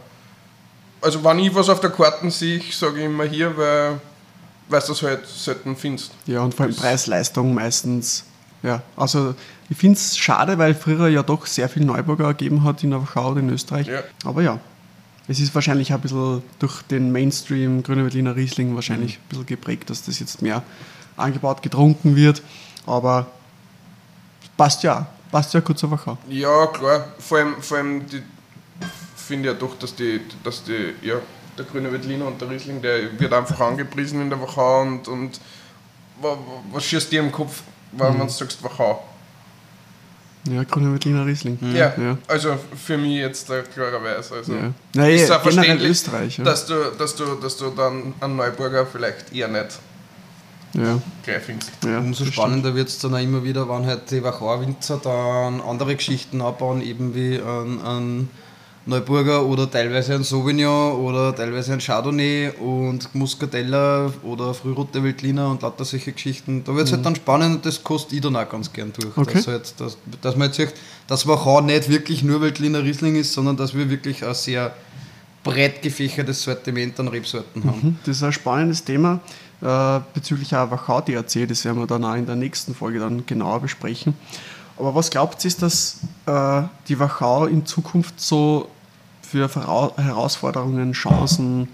Also 1.00 1.24
wenn 1.24 1.40
ich 1.40 1.54
was 1.54 1.70
auf 1.70 1.80
der 1.80 1.92
Karte 1.92 2.30
sehe, 2.32 2.62
sage 2.72 3.00
ich 3.00 3.06
immer 3.06 3.26
hier, 3.26 3.56
weil 3.56 4.00
weil 4.70 4.82
du 4.82 4.88
das 4.88 5.02
halt 5.02 5.28
selten 5.28 5.76
findest. 5.76 6.12
Ja, 6.26 6.42
und 6.42 6.54
vor 6.54 6.66
allem 6.66 6.76
Preis-Leistung 6.76 7.54
meistens. 7.54 8.26
Ja, 8.64 8.82
also 8.96 9.36
ich 9.70 9.78
finde 9.78 9.98
es 9.98 10.18
schade, 10.18 10.58
weil 10.58 10.74
früher 10.74 11.08
ja 11.08 11.24
doch 11.24 11.46
sehr 11.46 11.70
viel 11.70 11.86
Neuburger 11.86 12.30
gegeben 12.30 12.64
hat 12.64 12.84
in 12.84 12.90
der 12.90 13.02
Wachau 13.02 13.36
in 13.36 13.50
Österreich. 13.50 13.88
Ja. 13.88 14.04
Aber 14.26 14.42
ja, 14.42 14.60
es 15.28 15.40
ist 15.40 15.54
wahrscheinlich 15.54 15.94
ein 15.94 16.02
bisschen 16.02 16.42
durch 16.60 16.82
den 16.84 17.12
Mainstream 17.12 17.84
Grüne 17.84 18.04
Berliner 18.04 18.36
Riesling 18.36 18.76
wahrscheinlich 18.76 19.18
mhm. 19.18 19.24
ein 19.24 19.30
bisschen 19.30 19.46
geprägt, 19.46 19.90
dass 19.90 20.04
das 20.04 20.20
jetzt 20.20 20.42
mehr 20.42 20.64
angebaut, 21.16 21.62
getrunken 21.62 22.16
wird. 22.16 22.42
Aber 22.86 23.28
passt 24.58 24.84
ja, 24.84 25.06
passt 25.32 25.54
ja 25.54 25.60
gut 25.60 25.78
zur 25.78 25.92
Wachau. 25.92 26.18
Ja, 26.28 26.68
klar. 26.68 27.06
Vor 27.20 27.38
allem, 27.38 27.62
vor 27.62 27.78
allem 27.78 28.02
finde 29.16 29.50
ich 29.50 29.54
ja 29.54 29.60
doch, 29.60 29.78
dass 29.78 29.96
die, 29.96 30.22
dass 30.44 30.64
die 30.64 30.94
ja, 31.02 31.16
der 31.58 31.66
grüne 31.66 31.92
Veltliner 31.92 32.28
und 32.28 32.42
der 32.42 32.50
Riesling, 32.50 32.82
der 32.82 33.20
wird 33.20 33.32
einfach 33.34 33.60
angepriesen 33.60 34.22
in 34.22 34.30
der 34.30 34.42
Wachau 34.42 34.82
und, 34.82 35.08
und 35.08 35.40
was 36.72 36.84
schießt 36.84 37.12
dir 37.12 37.20
im 37.20 37.32
Kopf, 37.32 37.62
wenn 37.92 38.16
mhm. 38.16 38.22
du 38.22 38.30
sagst 38.30 38.64
Wachau? 38.64 39.04
Ja, 40.50 40.64
grüne 40.64 40.94
Veltliner 40.94 41.26
Riesling. 41.26 41.58
Mhm. 41.60 41.76
Ja, 41.76 41.94
ja, 41.98 42.18
also 42.28 42.58
für 42.76 42.98
mich 42.98 43.18
jetzt 43.18 43.48
klarerweise. 43.74 44.36
Also 44.36 44.54
ja. 44.54 44.74
Naja, 44.94 45.16
ist 45.16 45.30
ja 45.30 45.40
verständlich, 45.40 45.92
Österreich, 45.92 46.38
ja. 46.38 46.44
dass, 46.44 46.66
du, 46.66 46.92
dass, 46.98 47.16
du, 47.16 47.36
dass 47.36 47.58
du 47.58 47.70
dann 47.72 48.14
einen 48.22 48.36
Neuburger 48.38 48.86
vielleicht 48.86 49.34
eher 49.34 49.50
nicht 49.50 49.80
ja. 50.74 51.02
gleich 51.24 51.44
findest. 51.44 51.72
Ja, 51.86 52.00
Umso 52.00 52.26
spannender 52.26 52.76
wird 52.76 52.90
es 52.90 53.00
dann 53.00 53.14
auch 53.14 53.20
immer 53.20 53.44
wieder, 53.44 53.68
wenn 53.70 53.86
halt 53.86 54.10
die 54.12 54.24
Wachauer 54.24 54.62
Winzer 54.62 55.00
dann 55.04 55.62
andere 55.62 55.96
Geschichten 55.96 56.42
abbauen, 56.42 56.82
eben 56.82 57.16
wie 57.16 57.40
ein, 57.40 57.82
ein 57.84 58.30
Neuburger 58.88 59.46
oder 59.46 59.70
teilweise 59.70 60.16
ein 60.16 60.24
Sauvignon 60.24 60.94
oder 61.02 61.36
teilweise 61.36 61.74
ein 61.74 61.80
Chardonnay 61.80 62.52
und 62.52 63.14
Muscatella 63.14 64.12
oder 64.24 64.54
Frührote 64.54 65.04
Veltliner 65.04 65.52
und 65.52 65.62
lauter 65.62 65.84
solche 65.84 66.14
Geschichten. 66.14 66.64
Da 66.64 66.74
wird 66.74 66.86
es 66.86 66.94
halt 66.94 67.02
mhm. 67.02 67.06
halt 67.06 67.16
dann 67.18 67.22
spannend 67.22 67.56
und 67.58 67.66
das 67.66 67.84
kostet 67.84 68.14
ich 68.14 68.22
dann 68.22 68.36
auch 68.38 68.50
ganz 68.50 68.72
gern 68.72 68.94
durch. 68.98 69.16
Okay. 69.18 69.34
Dass, 69.34 69.48
halt, 69.48 69.80
dass, 69.80 69.98
dass 70.22 70.36
man 70.38 70.48
jetzt 70.48 70.58
sagt, 70.58 70.74
dass 71.08 71.28
Wachau 71.28 71.60
nicht 71.62 71.90
wirklich 71.90 72.24
nur 72.24 72.42
Veltliner 72.42 72.82
Riesling 72.84 73.16
ist, 73.16 73.34
sondern 73.34 73.58
dass 73.58 73.76
wir 73.76 73.90
wirklich 73.90 74.26
ein 74.26 74.34
sehr 74.34 74.74
breit 75.44 75.82
gefächertes 75.82 76.44
Sortiment 76.44 77.00
an 77.00 77.10
Rebsorten 77.10 77.64
haben. 77.66 77.80
Mhm. 77.82 78.00
Das 78.06 78.18
ist 78.18 78.24
ein 78.24 78.34
spannendes 78.34 78.84
Thema 78.84 79.20
äh, 79.62 80.00
bezüglich 80.14 80.56
auch 80.56 80.72
Wachau 80.72 81.02
DRC, 81.02 81.48
das 81.48 81.66
werden 81.66 81.80
wir 81.80 81.88
dann 81.88 82.06
auch 82.06 82.16
in 82.16 82.26
der 82.26 82.36
nächsten 82.36 82.76
Folge 82.76 83.00
dann 83.00 83.26
genauer 83.26 83.62
besprechen. 83.62 84.14
Aber 84.78 84.94
was 84.94 85.10
glaubt 85.10 85.44
ihr, 85.44 85.48
ist, 85.48 85.62
dass 85.62 86.02
äh, 86.26 86.64
die 86.88 87.00
Wachau 87.00 87.46
in 87.46 87.66
Zukunft 87.66 88.20
so 88.20 88.70
für 89.22 89.50
Herausforderungen, 89.50 90.94
Chancen 90.94 91.68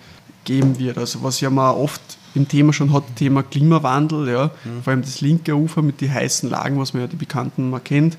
geben 0.46 0.80
wird. 0.80 0.98
Also 0.98 1.24
was 1.24 1.40
ja 1.42 1.50
man 1.50 1.76
oft 1.76 2.02
im 2.36 2.48
Thema 2.48 2.74
schon 2.74 2.92
hat, 2.94 3.04
Thema 3.16 3.44
Klimawandel, 3.44 4.28
ja, 4.30 4.52
mhm. 4.64 4.84
vor 4.84 4.92
allem 4.92 5.02
das 5.02 5.22
linke 5.22 5.56
Ufer 5.56 5.82
mit 5.82 6.02
den 6.02 6.14
heißen 6.14 6.50
Lagen, 6.50 6.80
was 6.80 6.94
man 6.94 7.04
ja 7.04 7.08
die 7.08 7.16
Bekannten 7.16 7.70
mal 7.70 7.80
kennt. 7.80 8.18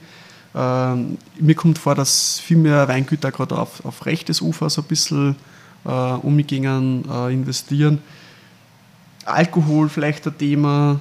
Ähm, 0.54 1.18
mir 1.40 1.54
kommt 1.56 1.78
vor, 1.78 1.94
dass 1.94 2.38
viel 2.38 2.56
mehr 2.56 2.86
Weingüter 2.86 3.32
gerade 3.32 3.58
auf, 3.58 3.84
auf 3.84 4.06
rechtes 4.06 4.40
Ufer 4.40 4.70
so 4.70 4.82
ein 4.82 4.88
bisschen 4.88 5.36
äh, 5.84 5.88
umgehen, 5.88 7.04
äh, 7.10 7.32
investieren. 7.32 8.00
Alkohol 9.24 9.88
vielleicht 9.88 10.26
ein 10.26 10.36
Thema. 10.36 11.00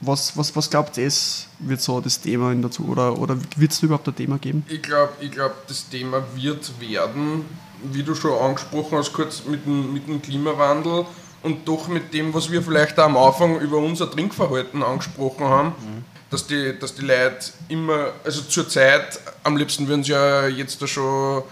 Was, 0.00 0.36
was, 0.36 0.54
was 0.54 0.70
glaubt 0.70 0.96
ihr, 0.96 1.10
wird 1.58 1.80
so 1.80 2.00
das 2.00 2.20
Thema 2.20 2.52
in 2.52 2.62
dazu 2.62 2.86
oder, 2.86 3.18
oder 3.18 3.36
wird 3.56 3.72
es 3.72 3.82
überhaupt 3.82 4.06
ein 4.06 4.14
Thema 4.14 4.38
geben? 4.38 4.64
Ich 4.68 4.80
glaube, 4.80 5.12
ich 5.20 5.32
glaub, 5.32 5.66
das 5.66 5.88
Thema 5.88 6.22
wird 6.36 6.70
werden 6.80 7.44
wie 7.82 8.02
du 8.02 8.14
schon 8.14 8.38
angesprochen 8.38 8.98
hast, 8.98 9.12
kurz 9.12 9.44
mit 9.44 9.64
dem, 9.66 9.92
mit 9.92 10.06
dem 10.08 10.20
Klimawandel 10.20 11.06
und 11.42 11.66
doch 11.66 11.88
mit 11.88 12.12
dem, 12.12 12.34
was 12.34 12.50
wir 12.50 12.62
vielleicht 12.62 12.98
auch 12.98 13.04
am 13.04 13.16
Anfang 13.16 13.60
über 13.60 13.78
unser 13.78 14.10
Trinkverhalten 14.10 14.82
angesprochen 14.82 15.44
haben, 15.46 15.68
mhm. 15.68 16.04
dass, 16.30 16.46
die, 16.46 16.78
dass 16.78 16.94
die 16.94 17.02
Leute 17.02 17.52
immer, 17.68 18.12
also 18.24 18.42
zur 18.42 18.68
Zeit, 18.68 19.20
am 19.44 19.56
liebsten 19.56 19.86
würden 19.86 20.02
sie 20.02 20.12
ja 20.12 20.48
jetzt 20.48 20.82
da 20.82 20.86
schon 20.86 21.42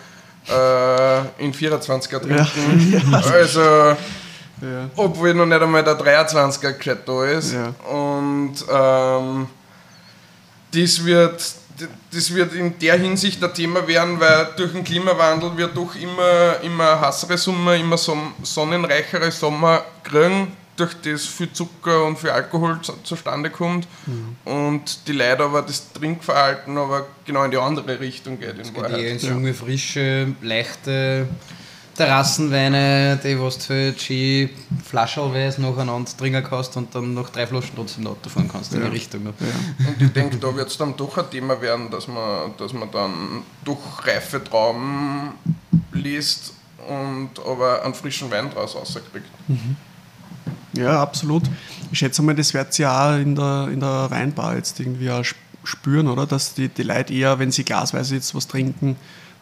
äh, 0.48 1.18
in 1.38 1.52
24er 1.52 2.20
trinken. 2.20 2.92
Ja. 2.92 3.22
Also, 3.32 3.96
ja. 4.60 4.90
obwohl 4.96 5.34
noch 5.34 5.46
nicht 5.46 5.60
einmal 5.60 5.84
der 5.84 5.98
23er 5.98 6.72
gescheit 6.72 7.00
da 7.06 7.24
ist. 7.24 7.52
Ja. 7.52 7.74
Und 7.90 8.54
ähm, 8.70 9.48
das 10.72 11.04
wird 11.04 11.42
das 12.10 12.34
wird 12.34 12.54
in 12.54 12.78
der 12.78 12.98
Hinsicht 12.98 13.42
ein 13.42 13.52
Thema 13.52 13.86
werden, 13.86 14.18
weil 14.18 14.48
durch 14.56 14.72
den 14.72 14.84
Klimawandel 14.84 15.56
wir 15.56 15.66
doch 15.68 15.94
immer, 15.94 16.56
immer 16.62 17.00
hassere 17.00 17.36
Sommer, 17.36 17.74
immer 17.76 17.98
sonnenreichere 17.98 19.30
Sommer 19.30 19.84
kriegen 20.02 20.52
durch 20.76 20.94
das 21.02 21.24
viel 21.24 21.52
Zucker 21.52 22.04
und 22.04 22.18
viel 22.18 22.30
Alkohol 22.30 22.78
zu, 22.82 22.92
zustande 23.02 23.50
kommt 23.50 23.86
mhm. 24.06 24.36
und 24.44 25.08
die 25.08 25.12
Leute 25.12 25.44
aber 25.44 25.62
das 25.62 25.92
Trinkverhalten 25.92 26.76
aber 26.76 27.06
genau 27.24 27.44
in 27.44 27.50
die 27.50 27.56
andere 27.56 27.98
Richtung 27.98 28.38
geht. 28.38 28.58
In 28.58 28.76
Wahrheit. 28.76 28.98
Eher 28.98 29.12
ins 29.12 29.22
junge, 29.22 29.54
frische, 29.54 30.34
leichte 30.42 31.26
Terrassenweine, 31.96 33.18
die 33.22 33.40
was 33.40 33.58
du 33.58 33.74
halt 33.74 34.00
schön 34.00 34.50
flaschelweise 34.84 35.62
nacheinander 35.62 36.10
trinken 36.16 36.44
kannst 36.44 36.76
und 36.76 36.94
dann 36.94 37.14
noch 37.14 37.30
drei 37.30 37.46
Flaschen 37.46 37.72
trotzdem 37.74 38.06
Auto 38.06 38.28
fahren 38.28 38.48
kannst 38.50 38.72
ja. 38.72 38.78
in 38.78 38.84
die 38.84 38.90
Richtung. 38.90 39.24
Ja. 39.24 39.32
Und 39.88 40.02
ich 40.02 40.12
denke, 40.12 40.36
da 40.36 40.54
wird 40.54 40.68
es 40.68 40.76
dann 40.76 40.96
doch 40.96 41.16
ein 41.18 41.30
Thema 41.30 41.60
werden, 41.60 41.90
dass 41.90 42.06
man, 42.08 42.56
dass 42.58 42.72
man 42.72 42.90
dann 42.90 43.42
durch 43.64 43.78
reife 44.04 44.42
Trauben 44.42 45.32
liest 45.92 46.52
und 46.88 47.30
aber 47.44 47.84
einen 47.84 47.94
frischen 47.94 48.30
Wein 48.30 48.50
draus 48.50 48.74
rauskriegt. 48.74 49.26
Mhm. 49.48 49.76
Ja, 50.74 51.02
absolut. 51.02 51.44
Ich 51.90 51.98
schätze 51.98 52.22
mal, 52.22 52.34
das 52.34 52.52
wird 52.52 52.74
sie 52.74 52.86
auch 52.86 53.16
in 53.16 53.34
der, 53.34 53.68
in 53.72 53.80
der 53.80 54.10
Weinbar 54.10 54.56
jetzt 54.56 54.78
irgendwie 54.78 55.10
auch 55.10 55.24
spüren, 55.64 56.08
oder? 56.08 56.26
Dass 56.26 56.54
die, 56.54 56.68
die 56.68 56.82
Leute 56.82 57.12
eher, 57.14 57.38
wenn 57.38 57.50
sie 57.50 57.64
glasweise 57.64 58.14
jetzt 58.14 58.34
was 58.34 58.46
trinken, 58.46 58.96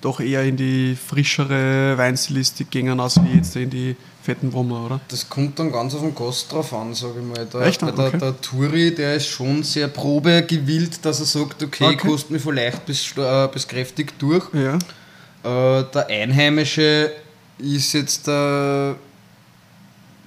doch 0.04 0.20
eher 0.20 0.42
in 0.44 0.56
die 0.56 0.96
frischere 0.96 1.96
Weinstilistik 1.96 2.70
gehen, 2.70 3.00
als 3.00 3.22
wie 3.22 3.36
jetzt 3.36 3.56
in 3.56 3.70
die 3.70 3.96
fetten 4.22 4.50
Brummer, 4.50 4.86
oder? 4.86 5.00
Das 5.08 5.28
kommt 5.28 5.58
dann 5.58 5.70
ganz 5.70 5.94
auf 5.94 6.00
den 6.00 6.14
Gast 6.14 6.52
drauf 6.52 6.72
an, 6.72 6.94
sage 6.94 7.20
ich 7.20 7.26
mal. 7.26 7.46
Der, 7.46 7.60
Echt? 7.62 7.82
Der, 7.82 7.88
okay. 7.98 8.18
der, 8.18 8.40
Turi, 8.40 8.94
der 8.94 9.14
ist 9.16 9.28
schon 9.28 9.62
sehr 9.62 9.88
probegewillt, 9.88 11.04
dass 11.04 11.20
er 11.20 11.26
sagt, 11.26 11.62
okay, 11.62 11.84
okay. 11.84 11.96
kostet 11.96 12.30
mich 12.30 12.42
von 12.42 12.54
leicht 12.54 12.84
bis, 12.86 13.16
äh, 13.16 13.48
bis 13.48 13.68
kräftig 13.68 14.18
durch. 14.18 14.44
Ja. 14.52 14.74
Äh, 14.76 15.84
der 15.92 16.06
Einheimische 16.08 17.12
ist 17.58 17.92
jetzt 17.92 18.26
der, 18.26 18.96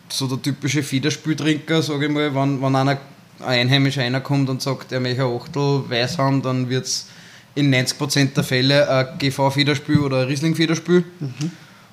so 0.10 0.28
der 0.28 0.42
typische 0.42 0.84
Federspieltrinker, 0.84 1.82
sage 1.82 2.06
ich 2.06 2.12
mal, 2.12 2.34
wenn, 2.34 2.62
wenn 2.62 2.76
einer, 2.76 2.98
ein 3.40 3.46
Einheimischer 3.46 4.04
einer 4.04 4.22
kommt 4.22 4.50
und 4.50 4.62
sagt, 4.62 4.92
er 4.92 5.00
möchte 5.00 5.24
ein 5.24 5.36
Achtel 5.36 5.90
weiß 5.90 6.18
haben, 6.20 6.42
dann 6.42 6.70
wird 6.70 6.86
es 6.86 7.08
in 7.58 7.74
90% 7.74 8.34
der 8.34 8.43
Fälle 8.43 8.89
ein 8.89 9.17
GV-Federspiel 9.17 10.00
oder 10.00 10.22
ein 10.22 10.28
Riesling-Federspiel. 10.28 11.04
Mhm. 11.20 11.52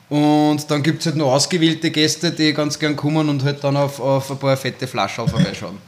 Und 0.09 0.71
dann 0.71 0.83
gibt 0.83 1.01
es 1.01 1.07
halt 1.07 1.17
noch 1.17 1.33
ausgewählte 1.33 1.91
Gäste, 1.91 2.31
die 2.31 2.53
ganz 2.53 2.79
gern 2.79 2.95
kommen 2.95 3.29
und 3.29 3.43
halt 3.43 3.65
dann 3.65 3.77
auf, 3.77 3.99
auf 4.01 4.31
ein 4.31 4.39
paar 4.39 4.57
fette 4.57 4.87
Flaschen 4.87 5.27
vorbeischauen. 5.27 5.79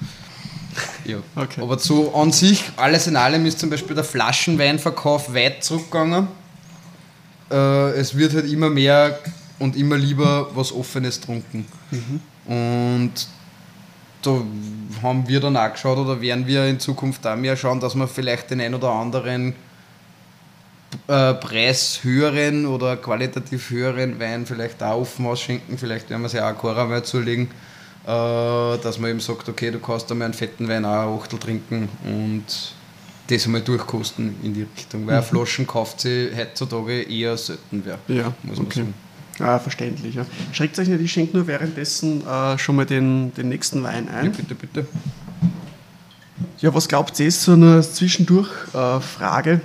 ja. 1.04 1.18
Okay. 1.34 1.60
Aber 1.60 1.78
so 1.78 2.14
an 2.14 2.32
sich, 2.32 2.64
alles 2.76 3.06
in 3.06 3.16
allem 3.16 3.44
ist 3.46 3.58
zum 3.58 3.70
Beispiel 3.70 3.94
der 3.94 4.04
Flaschenweinverkauf 4.04 5.32
weit 5.34 5.62
zurückgegangen. 5.62 6.28
Äh, 7.50 7.90
es 7.90 8.16
wird 8.16 8.34
halt 8.34 8.50
immer 8.50 8.70
mehr 8.70 9.18
und 9.58 9.76
immer 9.76 9.96
lieber 9.96 10.48
was 10.54 10.72
Offenes 10.72 11.20
trunken. 11.20 11.66
Mhm. 11.90 12.52
Und 12.52 13.12
da 14.22 14.40
haben 15.02 15.28
wir 15.28 15.40
dann 15.40 15.56
auch 15.56 15.72
geschaut 15.72 15.98
oder 15.98 16.20
werden 16.20 16.46
wir 16.46 16.66
in 16.66 16.80
Zukunft 16.80 17.26
auch 17.26 17.36
mehr 17.36 17.56
schauen, 17.56 17.80
dass 17.80 17.94
wir 17.94 18.08
vielleicht 18.08 18.50
den 18.50 18.60
ein 18.60 18.74
oder 18.74 18.90
anderen 18.90 19.54
äh, 21.08 21.34
preishöheren 21.34 22.66
oder 22.66 22.96
qualitativ 22.96 23.70
höheren 23.70 24.18
Wein 24.18 24.46
vielleicht 24.46 24.82
auch 24.82 25.00
offen 25.00 25.26
ausschenken. 25.26 25.78
Vielleicht 25.78 26.10
werden 26.10 26.22
wir 26.22 26.28
sie 26.28 26.40
auch 26.40 26.56
Cora 26.56 26.84
mal 26.84 27.04
zulegen, 27.04 27.48
äh, 28.04 28.06
dass 28.06 28.98
man 28.98 29.10
eben 29.10 29.20
sagt, 29.20 29.48
okay, 29.48 29.70
du 29.70 29.78
kannst 29.78 30.10
einmal 30.10 30.26
einen 30.26 30.34
fetten 30.34 30.68
Wein 30.68 30.84
auch 30.84 31.14
ein 31.14 31.20
Achtel 31.20 31.38
trinken 31.38 31.88
und 32.04 32.44
das 33.28 33.46
einmal 33.46 33.60
durchkosten 33.60 34.36
in 34.42 34.54
die 34.54 34.66
Richtung. 34.76 35.06
Weil 35.06 35.20
mhm. 35.20 35.24
Flaschen 35.24 35.66
kauft 35.66 36.00
sie 36.00 36.30
heutzutage 36.36 37.02
eher 37.02 37.36
selten 37.36 37.82
wer. 37.84 37.98
Ja, 38.08 38.32
muss 38.42 38.58
man 38.58 38.66
okay. 38.66 38.78
sagen. 38.80 38.94
Ah, 39.38 39.58
verständlich. 39.58 40.14
Ja. 40.14 40.24
Schreckt 40.52 40.78
euch 40.78 40.88
nicht, 40.88 41.00
ich 41.00 41.12
schenke 41.12 41.36
nur 41.36 41.46
währenddessen 41.46 42.26
äh, 42.26 42.56
schon 42.58 42.76
mal 42.76 42.86
den, 42.86 43.34
den 43.34 43.48
nächsten 43.48 43.82
Wein 43.82 44.08
ein. 44.08 44.26
Ja, 44.26 44.30
bitte, 44.30 44.54
bitte. 44.54 44.86
Ja, 46.58 46.74
was 46.74 46.88
glaubt 46.88 47.18
ihr, 47.20 47.26
ist 47.26 47.42
so 47.42 47.52
eine 47.52 47.82
Zwischendurch-Frage. 47.82 49.52
Äh, 49.52 49.60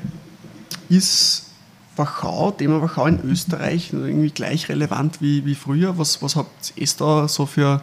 ist 0.91 1.45
Wachau, 1.95 2.51
Thema 2.51 2.81
Wachau 2.81 3.07
in 3.07 3.19
Österreich 3.23 3.93
irgendwie 3.93 4.29
gleich 4.29 4.69
relevant 4.69 5.21
wie, 5.21 5.45
wie 5.45 5.55
früher? 5.55 5.97
Was, 5.97 6.21
was 6.21 6.35
habt 6.35 6.73
ihr 6.75 6.87
da 6.97 7.27
so 7.27 7.45
für, 7.45 7.81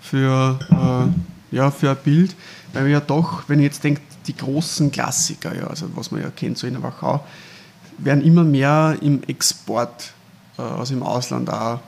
für, 0.00 0.58
äh, 0.70 1.56
ja, 1.56 1.70
für 1.70 1.90
ein 1.90 1.96
Bild? 2.04 2.36
Weil 2.72 2.84
wir 2.84 2.92
ja 2.92 3.00
doch, 3.00 3.48
wenn 3.48 3.58
ihr 3.58 3.66
jetzt 3.66 3.82
denkt, 3.82 4.02
die 4.26 4.36
großen 4.36 4.92
Klassiker, 4.92 5.56
ja, 5.56 5.66
also 5.66 5.86
was 5.94 6.10
man 6.10 6.20
ja 6.20 6.30
kennt, 6.30 6.58
so 6.58 6.66
in 6.66 6.82
Wachau, 6.82 7.24
werden 7.98 8.22
immer 8.22 8.44
mehr 8.44 8.96
im 9.00 9.22
Export, 9.24 10.12
äh, 10.58 10.62
also 10.62 10.94
im 10.94 11.02
Ausland 11.02 11.50
auch 11.50 11.80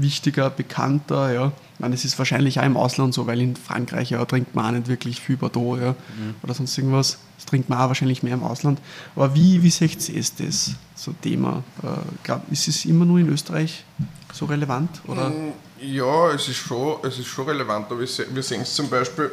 wichtiger, 0.00 0.50
bekannter. 0.50 1.32
Ja. 1.32 1.52
Ich 1.74 1.80
meine, 1.80 1.94
es 1.94 2.04
ist 2.04 2.18
wahrscheinlich 2.18 2.58
auch 2.60 2.64
im 2.64 2.76
Ausland 2.76 3.14
so, 3.14 3.26
weil 3.26 3.40
in 3.40 3.56
Frankreich 3.56 4.10
ja, 4.10 4.24
trinkt 4.24 4.54
man 4.54 4.66
auch 4.66 4.78
nicht 4.78 4.88
wirklich 4.88 5.20
viel 5.20 5.36
Bordeaux 5.36 5.76
ja, 5.76 5.90
mhm. 5.90 6.34
oder 6.42 6.54
sonst 6.54 6.76
irgendwas. 6.78 7.18
Das 7.36 7.46
trinkt 7.46 7.68
man 7.68 7.78
auch 7.78 7.88
wahrscheinlich 7.88 8.22
mehr 8.22 8.34
im 8.34 8.42
Ausland. 8.42 8.80
Aber 9.14 9.34
wie, 9.34 9.62
wie 9.62 9.70
seht 9.70 10.08
ihr 10.08 10.24
das, 10.38 10.72
so 10.94 11.12
Thema? 11.12 11.62
Äh, 11.82 11.86
glaub, 12.24 12.42
ist 12.50 12.66
es 12.68 12.84
immer 12.84 13.04
nur 13.04 13.18
in 13.18 13.28
Österreich 13.28 13.84
so 14.32 14.46
relevant? 14.46 14.90
Oder? 15.06 15.30
Mm, 15.30 15.52
ja, 15.80 16.30
es 16.30 16.48
ist 16.48 16.56
schon, 16.56 16.96
es 17.04 17.18
ist 17.18 17.26
schon 17.26 17.46
relevant. 17.46 17.86
Aber 17.90 18.00
wir 18.00 18.06
sehen 18.42 18.62
es 18.62 18.74
zum 18.74 18.90
Beispiel 18.90 19.30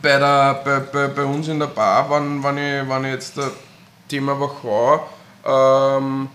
bei, 0.00 0.18
der, 0.18 0.60
bei, 0.64 0.80
bei, 0.80 1.08
bei 1.08 1.24
uns 1.24 1.48
in 1.48 1.58
der 1.58 1.68
Bar, 1.68 2.10
wenn, 2.10 2.42
wenn, 2.42 2.58
ich, 2.58 2.88
wenn 2.88 3.04
ich 3.04 3.10
jetzt 3.12 3.38
das 3.38 3.52
Thema 4.08 4.38
Wachau 4.38 5.08
ähm, 5.44 6.28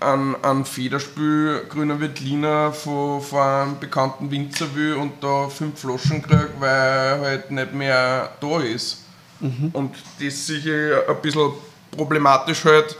ein, 0.00 0.36
ein 0.42 0.64
Federspiel 0.64 1.64
grüner 1.68 2.00
Veltliner 2.00 2.72
von, 2.72 3.20
von 3.22 3.40
einem 3.40 3.78
bekannten 3.78 4.30
Winzer 4.30 4.74
will 4.74 4.94
und 4.94 5.12
da 5.22 5.48
fünf 5.48 5.80
Flaschen 5.80 6.22
kriege, 6.22 6.50
weil 6.58 7.20
halt 7.20 7.50
nicht 7.50 7.72
mehr 7.72 8.30
da 8.40 8.60
ist. 8.60 9.04
Mhm. 9.40 9.70
Und 9.72 9.94
das 10.18 10.26
ist 10.28 10.46
sicher 10.46 11.08
ein 11.08 11.20
bisschen 11.22 11.52
problematisch 11.90 12.64
halt, 12.64 12.96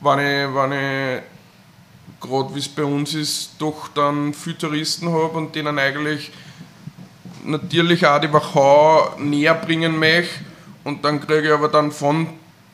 wenn 0.00 0.18
ich, 0.18 0.54
wenn 0.54 0.72
ich 0.72 1.22
gerade 2.20 2.54
wie 2.54 2.58
es 2.58 2.68
bei 2.68 2.84
uns 2.84 3.14
ist, 3.14 3.50
doch 3.58 3.88
dann 3.88 4.32
viele 4.34 4.58
Touristen 4.58 5.08
habe 5.08 5.36
und 5.38 5.54
denen 5.54 5.78
eigentlich 5.78 6.32
natürlich 7.44 8.06
auch 8.06 8.20
die 8.20 8.32
Wachau 8.32 9.14
näher 9.18 9.54
bringen 9.54 9.98
möchte. 9.98 10.44
Und 10.84 11.04
dann 11.04 11.20
kriege 11.20 11.48
ich 11.48 11.52
aber 11.52 11.68
dann 11.68 11.92
von 11.92 12.26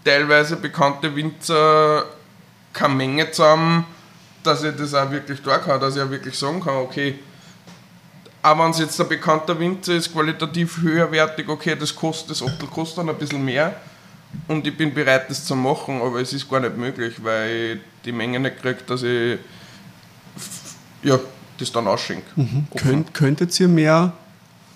teilweise 0.04 0.56
bekannte 0.56 1.14
Winzer 1.14 2.04
keine 2.78 2.94
Menge 2.94 3.30
zusammen, 3.30 3.84
dass 4.42 4.62
ich 4.62 4.74
das 4.76 4.94
auch 4.94 5.10
wirklich 5.10 5.42
da 5.42 5.58
kann, 5.58 5.80
dass 5.80 5.96
ich 5.96 6.02
auch 6.02 6.10
wirklich 6.10 6.38
sagen 6.38 6.60
kann, 6.60 6.76
okay, 6.76 7.18
auch 8.42 8.58
wenn 8.58 8.70
es 8.70 8.78
jetzt 8.78 9.00
ein 9.00 9.08
bekannter 9.08 9.58
Winzer 9.58 9.94
ist, 9.94 10.12
qualitativ 10.12 10.78
höherwertig, 10.80 11.48
okay, 11.48 11.76
das 11.78 11.94
kostet, 11.94 12.30
das 12.30 12.42
Achtel 12.42 12.68
kostet 12.68 12.98
dann 12.98 13.08
ein 13.08 13.16
bisschen 13.16 13.44
mehr 13.44 13.74
und 14.46 14.66
ich 14.66 14.76
bin 14.76 14.94
bereit, 14.94 15.28
das 15.28 15.44
zu 15.44 15.56
machen, 15.56 16.00
aber 16.00 16.20
es 16.20 16.32
ist 16.32 16.48
gar 16.48 16.60
nicht 16.60 16.76
möglich, 16.76 17.14
weil 17.22 17.50
ich 17.74 17.80
die 18.04 18.12
Menge 18.12 18.38
nicht 18.38 18.62
kriege, 18.62 18.78
dass 18.86 19.02
ich 19.02 19.38
ja, 21.02 21.18
das 21.58 21.72
dann 21.72 21.86
ausschenke. 21.86 22.26
Mhm. 22.36 22.66
Könnt, 22.76 23.14
könntet 23.14 23.58
ihr 23.58 23.68
mehr 23.68 24.12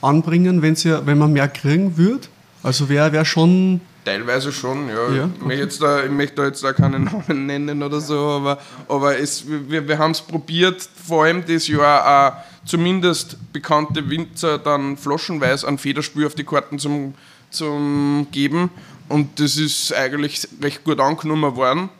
anbringen, 0.00 0.60
wenn's 0.62 0.84
ihr, 0.84 1.06
wenn 1.06 1.18
man 1.18 1.32
mehr 1.32 1.48
kriegen 1.48 1.96
würde? 1.96 2.26
Also 2.62 2.88
wäre 2.88 3.12
wär 3.12 3.24
schon 3.24 3.80
Teilweise 4.04 4.52
schon, 4.52 4.88
ja. 4.88 5.10
ja 5.12 5.24
okay. 5.24 5.32
ich, 5.36 5.42
möchte 5.44 5.62
jetzt 5.62 5.82
da, 5.82 6.04
ich 6.04 6.10
möchte 6.10 6.36
da 6.36 6.44
jetzt 6.46 6.64
da 6.64 6.72
keinen 6.72 7.04
Namen 7.04 7.46
nennen 7.46 7.82
oder 7.82 8.00
so, 8.00 8.18
aber, 8.18 8.58
aber 8.88 9.18
es, 9.18 9.44
wir, 9.46 9.86
wir 9.86 9.98
haben 9.98 10.10
es 10.10 10.20
probiert, 10.20 10.88
vor 11.06 11.24
allem 11.24 11.44
dieses 11.44 11.68
Jahr 11.68 12.34
auch 12.34 12.66
zumindest 12.66 13.36
bekannte 13.52 14.08
Winzer 14.08 14.58
dann 14.58 14.96
flaschenweise 14.96 15.68
ein 15.68 15.78
Federspiel 15.78 16.26
auf 16.26 16.34
die 16.34 16.44
Karten 16.44 16.78
zum, 16.78 17.14
zum 17.50 18.26
geben 18.32 18.70
und 19.08 19.38
das 19.38 19.56
ist 19.56 19.92
eigentlich 19.92 20.48
recht 20.62 20.84
gut 20.84 20.98
angenommen 20.98 21.54
worden. 21.54 21.90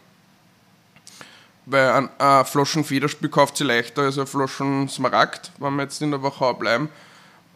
Weil 1.67 1.91
ein, 1.91 2.09
ein 2.19 2.45
Flaschen 2.45 2.85
kauft 3.31 3.57
sich 3.57 3.67
leichter 3.67 4.03
als 4.03 4.19
ein 4.19 4.27
Flaschen 4.27 4.89
Smaragd, 4.89 5.53
wenn 5.59 5.77
wir 5.77 5.85
jetzt 5.85 6.03
in 6.03 6.11
der 6.11 6.23
Wachau 6.23 6.55
bleiben. 6.55 6.89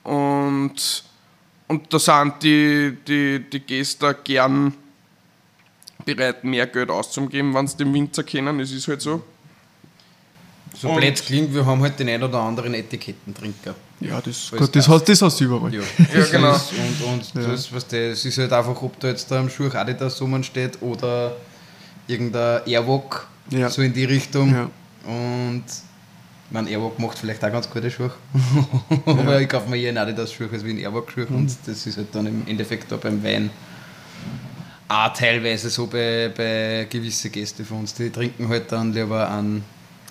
Und 0.05 1.05
und 1.69 1.93
da 1.93 1.99
sind 1.99 2.43
die, 2.43 2.97
die, 3.07 3.45
die 3.51 3.61
Gäste 3.61 4.17
gern 4.23 4.73
bereit, 6.05 6.45
mehr 6.45 6.67
Geld 6.67 6.91
auszugeben, 6.91 7.55
wenn 7.55 7.67
sie 7.67 7.77
den 7.79 7.93
Winzer 7.93 8.23
kennen. 8.23 8.61
Es 8.61 8.73
ist 8.73 8.87
halt 8.89 9.03
so. 9.03 9.23
So 10.75 10.91
und 10.91 11.01
blöd 11.01 11.23
klingt, 11.25 11.55
wir 11.55 11.65
haben 11.65 11.81
halt 11.81 11.99
den 11.99 12.09
ein 12.09 12.23
oder 12.23 12.39
anderen 12.41 12.75
Etikettentrinker. 12.75 13.75
Ja, 14.01 14.21
das, 14.21 14.51
gut, 14.51 14.77
das, 14.77 14.87
hast, 14.89 15.09
das 15.09 15.23
hast 15.23 15.41
du 15.41 15.45
überall. 15.45 15.73
Ja, 15.73 15.81
ja 16.15 16.25
genau. 16.31 16.53
und 16.53 17.03
und 17.13 17.35
ja. 17.35 17.51
das, 17.51 17.73
was 17.73 17.87
das 17.87 18.25
ist 18.25 18.37
halt 18.37 18.53
einfach, 18.53 18.81
ob 18.83 19.01
da 19.01 19.09
jetzt 19.09 19.31
da 19.31 19.41
am 19.41 19.49
Schuh 19.49 19.71
Adidas 19.73 20.19
Summen 20.19 20.45
steht 20.45 20.83
oder 20.83 21.35
irgendein 22.07 22.67
Airwalk, 22.67 23.27
ja. 23.51 23.71
so 23.71 23.81
in 23.81 23.95
die 23.95 24.05
Richtung. 24.05 24.53
Ja. 24.53 24.71
Und 25.11 25.65
mein 26.51 26.67
Airwalk 26.67 26.99
macht 26.99 27.19
vielleicht 27.19 27.45
auch 27.45 27.51
ganz 27.51 27.69
gute 27.69 27.91
Schuhe. 27.91 28.13
Aber 29.07 29.35
ja. 29.35 29.41
ich 29.41 29.49
kaufe 29.49 29.69
mir 29.69 29.77
eher 29.77 30.01
Adidas 30.01 30.33
Schuhe 30.33 30.49
als 30.53 30.65
wie 30.65 30.71
ein 30.71 30.79
Airwalk 30.79 31.11
Schuh. 31.11 31.27
Mhm. 31.29 31.37
Und 31.37 31.57
das 31.67 31.87
ist 31.87 31.97
halt 31.97 32.15
dann 32.15 32.27
im 32.27 32.47
Endeffekt 32.47 32.91
da 32.91 32.97
beim 32.97 33.23
Wein 33.23 33.51
auch 34.89 35.13
teilweise 35.13 35.69
so 35.69 35.87
bei, 35.87 36.31
bei 36.37 36.87
gewissen 36.89 37.33
Gästen 37.33 37.65
von 37.65 37.81
uns. 37.81 37.95
Die 37.95 38.11
trinken 38.11 38.49
halt 38.49 38.71
dann 38.71 38.93
lieber 38.93 39.29
einen 39.29 39.65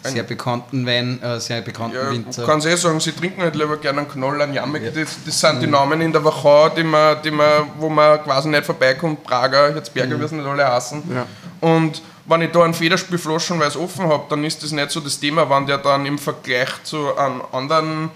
sehr 0.04 0.24
bekannten 0.24 0.86
Wein, 0.86 1.22
äh, 1.22 1.40
sehr 1.40 1.62
bekannten 1.62 1.96
Ja, 1.96 2.12
Winzer. 2.12 2.46
kann 2.46 2.60
eh 2.62 2.76
sagen, 2.76 3.00
sie 3.00 3.12
trinken 3.12 3.42
halt 3.42 3.56
lieber 3.56 3.78
gerne 3.78 4.02
einen 4.02 4.10
Knoll, 4.10 4.42
einen 4.42 4.54
Jamek. 4.54 4.94
Das, 4.94 5.18
das 5.26 5.40
sind 5.40 5.62
die 5.62 5.68
Namen 5.68 6.02
in 6.02 6.12
der 6.12 6.24
Wachau, 6.24 6.70
die 6.70 6.84
man, 6.84 7.18
die 7.24 7.32
man, 7.32 7.70
wo 7.80 7.90
man 7.90 8.22
quasi 8.24 8.50
nicht 8.50 8.66
vorbeikommt. 8.66 9.24
Prager, 9.24 9.74
Herzberger, 9.74 10.20
wie 10.20 10.28
sie 10.28 10.36
nicht 10.36 10.46
alle 10.46 10.68
heißen. 10.68 11.04
Ja. 11.10 11.26
Und 11.62 12.02
wenn 12.26 12.42
ich 12.42 12.52
da 12.52 12.64
einen 12.64 12.74
Federspiel 12.74 13.18
flaschenweise 13.18 13.80
offen 13.80 14.08
habe, 14.08 14.26
dann 14.30 14.44
ist 14.44 14.64
das 14.64 14.72
nicht 14.72 14.92
so 14.92 15.00
das 15.00 15.20
Thema, 15.20 15.50
wenn 15.50 15.66
der 15.66 15.78
dann 15.78 16.06
im 16.06 16.18
Vergleich 16.18 16.84
zu 16.84 17.16
einem 17.16 17.42
anderen 17.52 18.10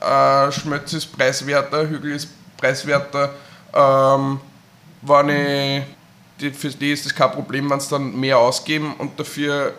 äh, 0.00 0.52
Schmötz 0.52 0.92
ist 0.92 1.06
preiswerter, 1.06 1.88
Hügel 1.88 2.12
ist 2.12 2.28
preiswerter. 2.56 3.34
Ähm, 3.72 4.40
wenn 5.02 5.28
ich, 5.28 5.82
die, 6.40 6.50
für 6.50 6.68
die 6.68 6.92
ist 6.92 7.06
das 7.06 7.14
kein 7.14 7.30
Problem, 7.30 7.70
wenn 7.70 7.80
sie 7.80 7.90
dann 7.90 8.18
mehr 8.18 8.38
ausgeben 8.38 8.94
und 8.98 9.18
dafür 9.18 9.72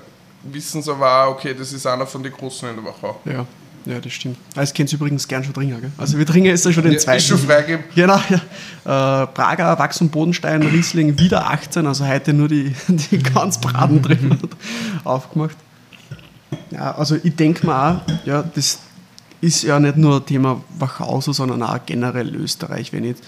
wissen 0.44 0.82
sie 0.82 0.92
aber 0.92 1.26
auch, 1.26 1.32
okay, 1.32 1.54
das 1.54 1.74
ist 1.74 1.86
einer 1.86 2.08
von 2.08 2.24
den 2.24 2.32
Großen 2.32 2.70
in 2.70 2.76
der 2.76 2.86
Wachau. 2.86 3.20
Ja, 3.26 3.46
ja, 3.90 4.00
das 4.00 4.12
stimmt. 4.14 4.38
Ah, 4.56 4.62
Das 4.62 4.74
kennst 4.74 4.94
du 4.94 4.98
übrigens 4.98 5.28
gern 5.28 5.44
schon 5.44 5.54
trinken, 5.54 5.80
gell? 5.82 5.92
Also 5.98 6.18
wir 6.18 6.26
trinken 6.26 6.48
jetzt 6.50 6.66
ja 6.66 6.72
schon 6.72 6.84
den 6.84 6.94
Ja, 6.94 7.00
zweiten. 7.00 7.18
ist 7.18 7.28
schon 7.28 7.38
freigegeben. 7.40 7.86
Genau, 7.96 8.20
ja. 8.30 9.24
Äh, 9.24 9.28
Prager, 9.28 9.78
Wachs- 9.80 10.02
und 10.02 10.12
Bodenstein, 10.12 10.62
Riesling, 10.64 11.18
wieder 11.20 11.50
18, 11.50 11.86
also 11.88 12.06
heute 12.08 12.34
nur 12.34 12.48
die, 12.48 12.74
die 12.88 13.18
ganz 13.20 13.60
Braten 13.60 14.02
drin 14.02 14.38
aufgemacht. 15.04 15.56
Ja, 16.72 16.96
also 16.96 17.18
ich 17.22 17.36
denke 17.36 17.66
mir 17.66 17.76
auch, 17.76 18.02
ja, 18.26 18.44
das 18.56 18.80
ist 19.42 19.64
ja 19.64 19.80
nicht 19.80 19.98
nur 19.98 20.26
Thema 20.26 20.62
Wachau, 20.80 21.22
so, 21.22 21.32
sondern 21.34 21.62
auch 21.64 21.80
generell 21.86 22.34
Österreich. 22.36 22.92
Wenn 22.94 23.04
ich 23.04 23.12
jetzt 23.12 23.24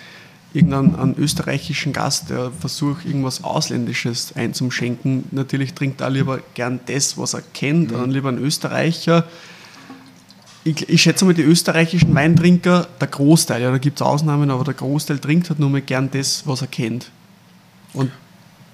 irgendeinen 0.54 0.96
einen 0.96 1.16
österreichischen 1.18 1.94
Gast, 1.94 2.32
der 2.32 2.50
versucht, 2.52 3.06
irgendwas 3.06 3.44
Ausländisches 3.44 4.34
einzuschenken, 4.36 5.26
natürlich 5.32 5.74
trinkt 5.76 6.02
er 6.02 6.10
lieber 6.10 6.40
gern 6.56 6.80
das, 6.88 7.18
was 7.18 7.34
er 7.36 7.44
kennt, 7.54 7.92
dann 7.92 8.10
lieber 8.10 8.30
einen 8.30 8.40
Österreicher 8.44 9.26
ich, 10.64 10.88
ich 10.90 11.02
schätze 11.02 11.26
mal, 11.26 11.34
die 11.34 11.42
österreichischen 11.44 12.14
Weintrinker, 12.14 12.88
der 13.00 13.08
Großteil, 13.08 13.62
ja, 13.62 13.72
da 13.72 13.78
gibt 13.78 14.00
es 14.00 14.06
Ausnahmen, 14.06 14.52
aber 14.52 14.64
der 14.64 14.74
Großteil 14.74 15.20
trinkt 15.20 15.50
halt 15.50 15.60
nur 15.60 15.70
mal 15.70 15.82
gern 15.82 16.10
das, 16.12 16.44
was 16.46 16.62
er 16.62 16.68
kennt. 16.68 17.10
Und 17.94 18.12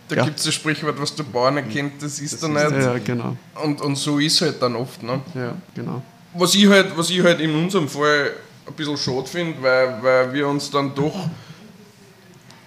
Da 0.08 0.18
Ja. 0.18 0.26
gibt 0.26 0.38
es 0.40 0.46
das 0.46 0.54
Sprichwort, 0.54 1.00
was 1.02 1.16
der 1.16 1.24
Bauer 1.24 1.50
nicht 1.52 1.72
kennt, 1.72 2.02
das 2.04 2.20
ist 2.20 2.42
er 2.44 2.50
nicht. 2.50 2.72
ja, 2.72 2.98
genau. 3.00 3.36
Und, 3.64 3.82
und 3.82 3.96
so 3.98 4.20
ist 4.20 4.40
halt 4.42 4.62
dann 4.62 4.76
oft. 4.76 5.02
Ne? 5.02 5.20
Ja, 5.34 5.54
genau. 5.74 6.02
Was, 6.34 6.54
ich 6.54 6.68
halt, 6.68 6.96
was 6.98 7.10
ich 7.10 7.24
halt 7.24 7.40
in 7.40 7.56
unserem 7.56 7.88
Fall 7.88 8.32
ein 8.68 8.74
bisschen 8.74 8.98
schade 8.98 9.26
finde, 9.28 9.62
weil, 9.64 10.04
weil 10.04 10.34
wir 10.34 10.48
uns 10.48 10.70
dann 10.70 10.94
doch 10.94 11.28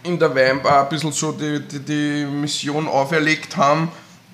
in 0.05 0.19
der 0.19 0.35
Weinbar 0.35 0.85
ein 0.85 0.89
bisschen 0.89 1.13
so 1.13 1.33
die, 1.33 1.61
die, 1.61 1.81
die 1.81 2.25
Mission 2.27 2.87
auferlegt 2.89 3.57
haben, 3.57 3.89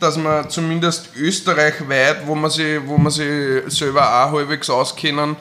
dass 0.04 0.16
man 0.18 0.50
zumindest 0.50 1.16
österreichweit, 1.16 2.26
wo 2.26 2.34
man 2.34 2.50
sich, 2.50 2.78
wo 2.86 2.98
man 2.98 3.10
sich 3.10 3.62
selber 3.68 4.02
auch 4.02 4.32
halbwegs 4.32 4.68
auskennen, 4.68 5.36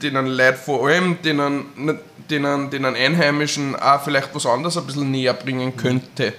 denen 0.00 0.26
Leute 0.26 0.56
vor 0.56 0.86
allem, 0.88 1.20
denen, 1.22 1.98
denen, 2.30 2.70
denen 2.70 2.94
Einheimischen 2.94 3.74
auch 3.74 4.00
vielleicht 4.02 4.32
was 4.34 4.46
anderes 4.46 4.76
ein 4.76 4.86
bisschen 4.86 5.10
näher 5.10 5.34
bringen 5.34 5.76
könnte. 5.76 6.32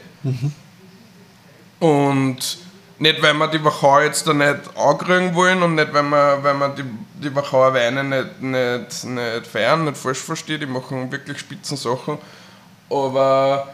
Und 1.80 2.58
nicht, 2.98 3.22
weil 3.22 3.34
wir 3.34 3.48
die 3.48 3.64
Wachau 3.64 4.02
jetzt 4.02 4.26
da 4.26 4.34
nicht 4.34 4.78
ankriegen 4.78 5.36
wollen 5.36 5.62
und 5.62 5.76
nicht, 5.76 5.94
weil 5.94 6.04
wir, 6.04 6.40
weil 6.42 6.54
wir 6.54 6.70
die, 6.70 6.84
die 7.22 7.36
Wachauer 7.36 7.74
Weine 7.74 8.04
nicht, 8.04 8.42
nicht, 8.42 9.04
nicht 9.04 9.48
feiern, 9.48 9.84
nicht 9.84 9.98
falsch 9.98 10.20
verstehe, 10.20 10.60
die 10.60 10.66
machen 10.66 11.12
wirklich 11.12 11.40
spitzen 11.40 11.76
Sachen. 11.76 12.18
Aber 12.90 13.68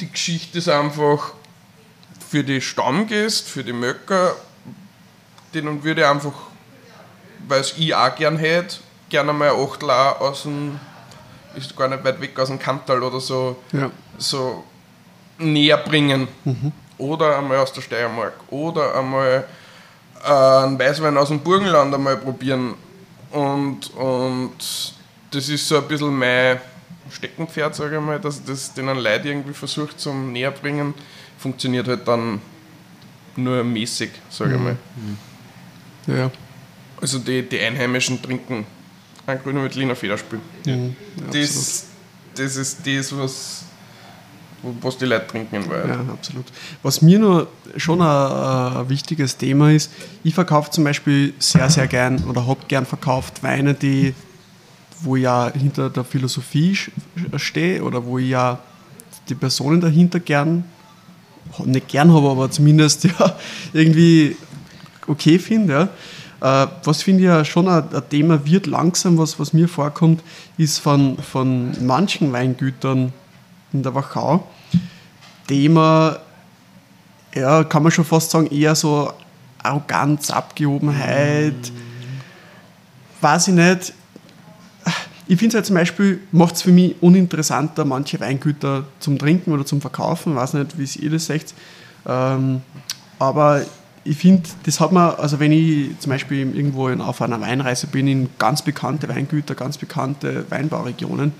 die 0.00 0.10
Geschichte 0.10 0.58
ist 0.58 0.68
einfach 0.68 1.32
für 2.28 2.44
die 2.44 2.60
Stammgäste, 2.60 3.48
für 3.48 3.64
die 3.64 3.72
Möcker, 3.72 4.34
denen 5.54 5.82
würde 5.82 6.02
ich 6.02 6.06
einfach, 6.06 6.32
weil 7.46 7.60
es 7.60 7.74
ich 7.78 7.94
auch 7.94 8.14
gern 8.14 8.36
hätte, 8.38 8.76
gerne 9.08 9.32
mal 9.32 9.50
ein 9.50 9.56
Achtel 9.60 9.90
auch 9.90 10.20
aus 10.20 10.42
dem, 10.42 10.78
ist 11.56 11.74
gar 11.76 11.88
nicht 11.88 12.04
weit 12.04 12.20
weg 12.20 12.38
aus 12.38 12.48
dem 12.48 12.58
Kantal 12.58 13.02
oder 13.02 13.20
so, 13.20 13.56
Ja. 13.72 13.90
so 14.18 14.64
näher 15.38 15.78
bringen. 15.78 16.28
Oder 16.98 17.38
einmal 17.38 17.58
aus 17.58 17.72
der 17.72 17.80
Steiermark. 17.80 18.34
Oder 18.50 18.94
einmal 18.96 19.46
äh, 20.24 20.28
einen 20.28 20.78
Weißwein 20.78 21.16
aus 21.16 21.28
dem 21.28 21.38
Burgenland 21.40 21.94
einmal 21.94 22.16
probieren. 22.16 22.74
Und, 23.30 23.94
und 23.94 24.52
das 25.30 25.48
ist 25.48 25.68
so 25.68 25.76
ein 25.78 25.86
bisschen 25.88 26.16
mein 26.16 26.60
Steckenpferd, 27.10 27.74
sage 27.74 27.96
ich 27.96 28.02
mal, 28.02 28.18
dass 28.18 28.40
ich 28.40 28.44
das 28.46 28.74
den 28.74 28.86
Leuten 28.88 29.26
irgendwie 29.28 29.54
versucht 29.54 29.98
zum 30.00 30.32
näher 30.32 30.50
bringen. 30.50 30.92
Funktioniert 31.38 31.88
halt 31.88 32.06
dann 32.06 32.40
nur 33.36 33.62
mäßig, 33.64 34.10
sage 34.28 34.54
ich 34.56 34.60
mal. 34.60 34.76
Ja, 36.06 36.30
Also 37.00 37.18
die, 37.18 37.42
die 37.42 37.60
Einheimischen 37.60 38.20
trinken 38.20 38.66
ein 39.26 39.38
grüner 39.42 39.62
Veltliner 39.62 39.94
Federspiel. 39.94 40.40
Mhm. 40.66 40.96
ja, 41.16 41.40
Das, 41.40 41.84
das 42.34 42.56
ist 42.56 42.86
das, 42.86 43.16
was, 43.16 43.64
was 44.80 44.96
die 44.98 45.04
Leute 45.04 45.26
trinken 45.26 45.56
in 45.56 45.68
Wahrheit. 45.70 45.88
Ja, 45.88 46.12
absolut. 46.12 46.46
Was 46.82 47.02
mir 47.02 47.18
nur 47.18 47.48
schon 47.76 48.00
ein, 48.00 48.06
ein 48.76 48.88
wichtiges 48.88 49.36
Thema 49.36 49.70
ist, 49.70 49.90
ich 50.24 50.34
verkaufe 50.34 50.70
zum 50.70 50.84
Beispiel 50.84 51.34
sehr, 51.38 51.68
sehr 51.70 51.86
gern 51.86 52.24
oder 52.24 52.46
habe 52.46 52.60
gern 52.68 52.86
verkauft 52.86 53.42
Weine, 53.42 53.74
die, 53.74 54.14
wo 55.02 55.16
ich 55.16 55.22
ja 55.22 55.52
hinter 55.52 55.90
der 55.90 56.04
Philosophie 56.04 56.76
stehe 57.36 57.84
oder 57.84 58.04
wo 58.04 58.18
ich 58.18 58.30
ja 58.30 58.58
die 59.28 59.34
Personen 59.34 59.80
dahinter 59.80 60.20
gern, 60.20 60.64
nicht 61.64 61.88
gern 61.88 62.12
habe, 62.12 62.30
aber 62.30 62.50
zumindest 62.50 63.04
ja, 63.04 63.36
irgendwie 63.72 64.36
okay 65.06 65.38
finde. 65.38 65.72
Ja. 65.72 65.88
Äh, 66.40 66.68
was 66.84 67.02
finde 67.02 67.20
ich 67.20 67.26
ja 67.26 67.44
schon 67.44 67.68
ein, 67.68 67.84
ein 67.92 68.08
Thema 68.08 68.44
wird 68.46 68.66
langsam, 68.66 69.18
was, 69.18 69.38
was 69.40 69.52
mir 69.52 69.68
vorkommt, 69.68 70.22
ist 70.56 70.78
von, 70.78 71.18
von 71.18 71.72
manchen 71.84 72.32
Weingütern 72.32 73.12
in 73.72 73.82
der 73.82 73.94
Wachau, 73.94 74.46
Thema, 75.46 76.18
ja, 77.34 77.64
kann 77.64 77.82
man 77.82 77.92
schon 77.92 78.04
fast 78.04 78.30
sagen, 78.30 78.46
eher 78.48 78.74
so 78.74 79.12
Arroganz, 79.62 80.30
Abgehobenheit, 80.30 81.72
weiß 83.20 83.48
ich 83.48 83.54
nicht. 83.54 83.92
Ich 85.28 85.38
finde 85.38 85.48
es 85.48 85.54
halt 85.56 85.66
zum 85.66 85.76
Beispiel, 85.76 86.20
macht 86.32 86.56
es 86.56 86.62
für 86.62 86.72
mich 86.72 86.96
uninteressanter, 87.02 87.84
manche 87.84 88.18
Weingüter 88.18 88.84
zum 88.98 89.18
Trinken 89.18 89.52
oder 89.52 89.66
zum 89.66 89.82
Verkaufen, 89.82 90.34
weiß 90.34 90.54
nicht, 90.54 90.78
wie 90.78 91.04
ihr 91.04 91.10
das 91.10 91.26
seht. 91.26 91.54
Ähm, 92.06 92.62
aber 93.18 93.62
ich 94.04 94.16
finde, 94.16 94.48
das 94.64 94.80
hat 94.80 94.90
man, 94.90 95.14
also 95.16 95.38
wenn 95.38 95.52
ich 95.52 95.98
zum 95.98 96.10
Beispiel 96.10 96.56
irgendwo 96.56 96.88
auf 96.88 97.20
einer 97.20 97.40
Weinreise 97.42 97.88
bin, 97.88 98.08
in 98.08 98.30
ganz 98.38 98.62
bekannte 98.62 99.06
Weingüter, 99.08 99.54
ganz 99.54 99.76
bekannte 99.76 100.46
Weinbauregionen, 100.50 101.32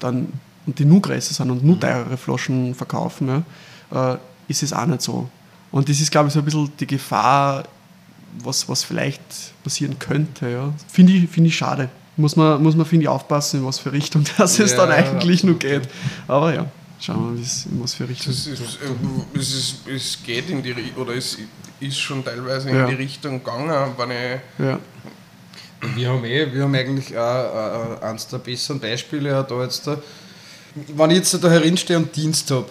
dann, 0.00 0.28
und 0.66 0.78
die 0.78 0.84
nur 0.84 1.00
größer 1.00 1.32
sind 1.32 1.50
und 1.50 1.64
nur 1.64 1.80
teurere 1.80 2.18
Flaschen 2.18 2.74
verkaufen, 2.74 3.44
ja, 3.90 4.12
äh, 4.12 4.18
ist 4.48 4.62
es 4.62 4.74
auch 4.74 4.84
nicht 4.84 5.00
so. 5.00 5.30
Und 5.70 5.88
das 5.88 5.98
ist, 5.98 6.10
glaube 6.10 6.28
ich, 6.28 6.34
so 6.34 6.40
ein 6.40 6.44
bisschen 6.44 6.70
die 6.78 6.86
Gefahr, 6.86 7.64
was, 8.42 8.68
was 8.68 8.84
vielleicht 8.84 9.22
passieren 9.62 9.98
könnte. 9.98 10.50
Ja. 10.50 10.74
Finde 10.88 11.14
ich, 11.14 11.30
find 11.30 11.46
ich 11.46 11.56
schade. 11.56 11.88
Muss 12.16 12.36
man, 12.36 12.62
muss 12.62 12.76
man 12.76 12.86
finde 12.86 13.04
ich, 13.04 13.08
aufpassen, 13.08 13.60
in 13.60 13.66
was 13.66 13.78
für 13.78 13.92
Richtung 13.92 14.24
das 14.38 14.58
es 14.58 14.72
Ja, 14.72 14.78
dann 14.78 14.90
eigentlich 14.92 15.42
nur 15.44 15.56
absolut, 15.56 15.82
geht. 15.82 15.88
Aber 16.28 16.54
ja, 16.54 16.66
schauen 17.00 17.16
wir 17.16 17.40
mal, 17.40 17.46
in 17.76 17.82
was 17.82 17.94
für 17.94 18.08
Richtung. 18.08 18.32
Das 18.32 18.46
ist, 18.46 18.60
äh, 18.60 19.38
es, 19.38 19.52
ist, 19.54 19.88
es 19.88 20.18
geht 20.24 20.48
in 20.50 20.62
die 20.62 20.72
Ri- 20.72 20.96
oder 20.96 21.14
es 21.14 21.38
ist 21.80 21.98
schon 21.98 22.24
teilweise 22.24 22.70
in 22.70 22.76
Ja. 22.76 22.86
die 22.86 22.94
Richtung 22.94 23.42
gegangen, 23.42 23.68
wenn 23.96 24.10
ich 24.10 24.40
Ja, 24.64 24.78
Wir 25.96 26.08
haben, 26.08 26.24
eh, 26.24 26.52
wir 26.52 26.62
haben 26.62 26.74
eigentlich 26.74 27.16
auch 27.18 28.00
äh, 28.00 28.04
eines 28.06 28.26
der 28.28 28.38
besseren 28.38 28.80
Beispiele 28.80 29.38
auch 29.38 29.46
da 29.46 29.62
jetzt 29.62 29.86
da. 29.86 29.98
Wenn 30.96 31.10
ich 31.10 31.16
jetzt 31.18 31.34
da 31.44 31.50
herinstehe 31.50 31.96
und 31.96 32.14
Dienst 32.16 32.50
habe 32.50 32.66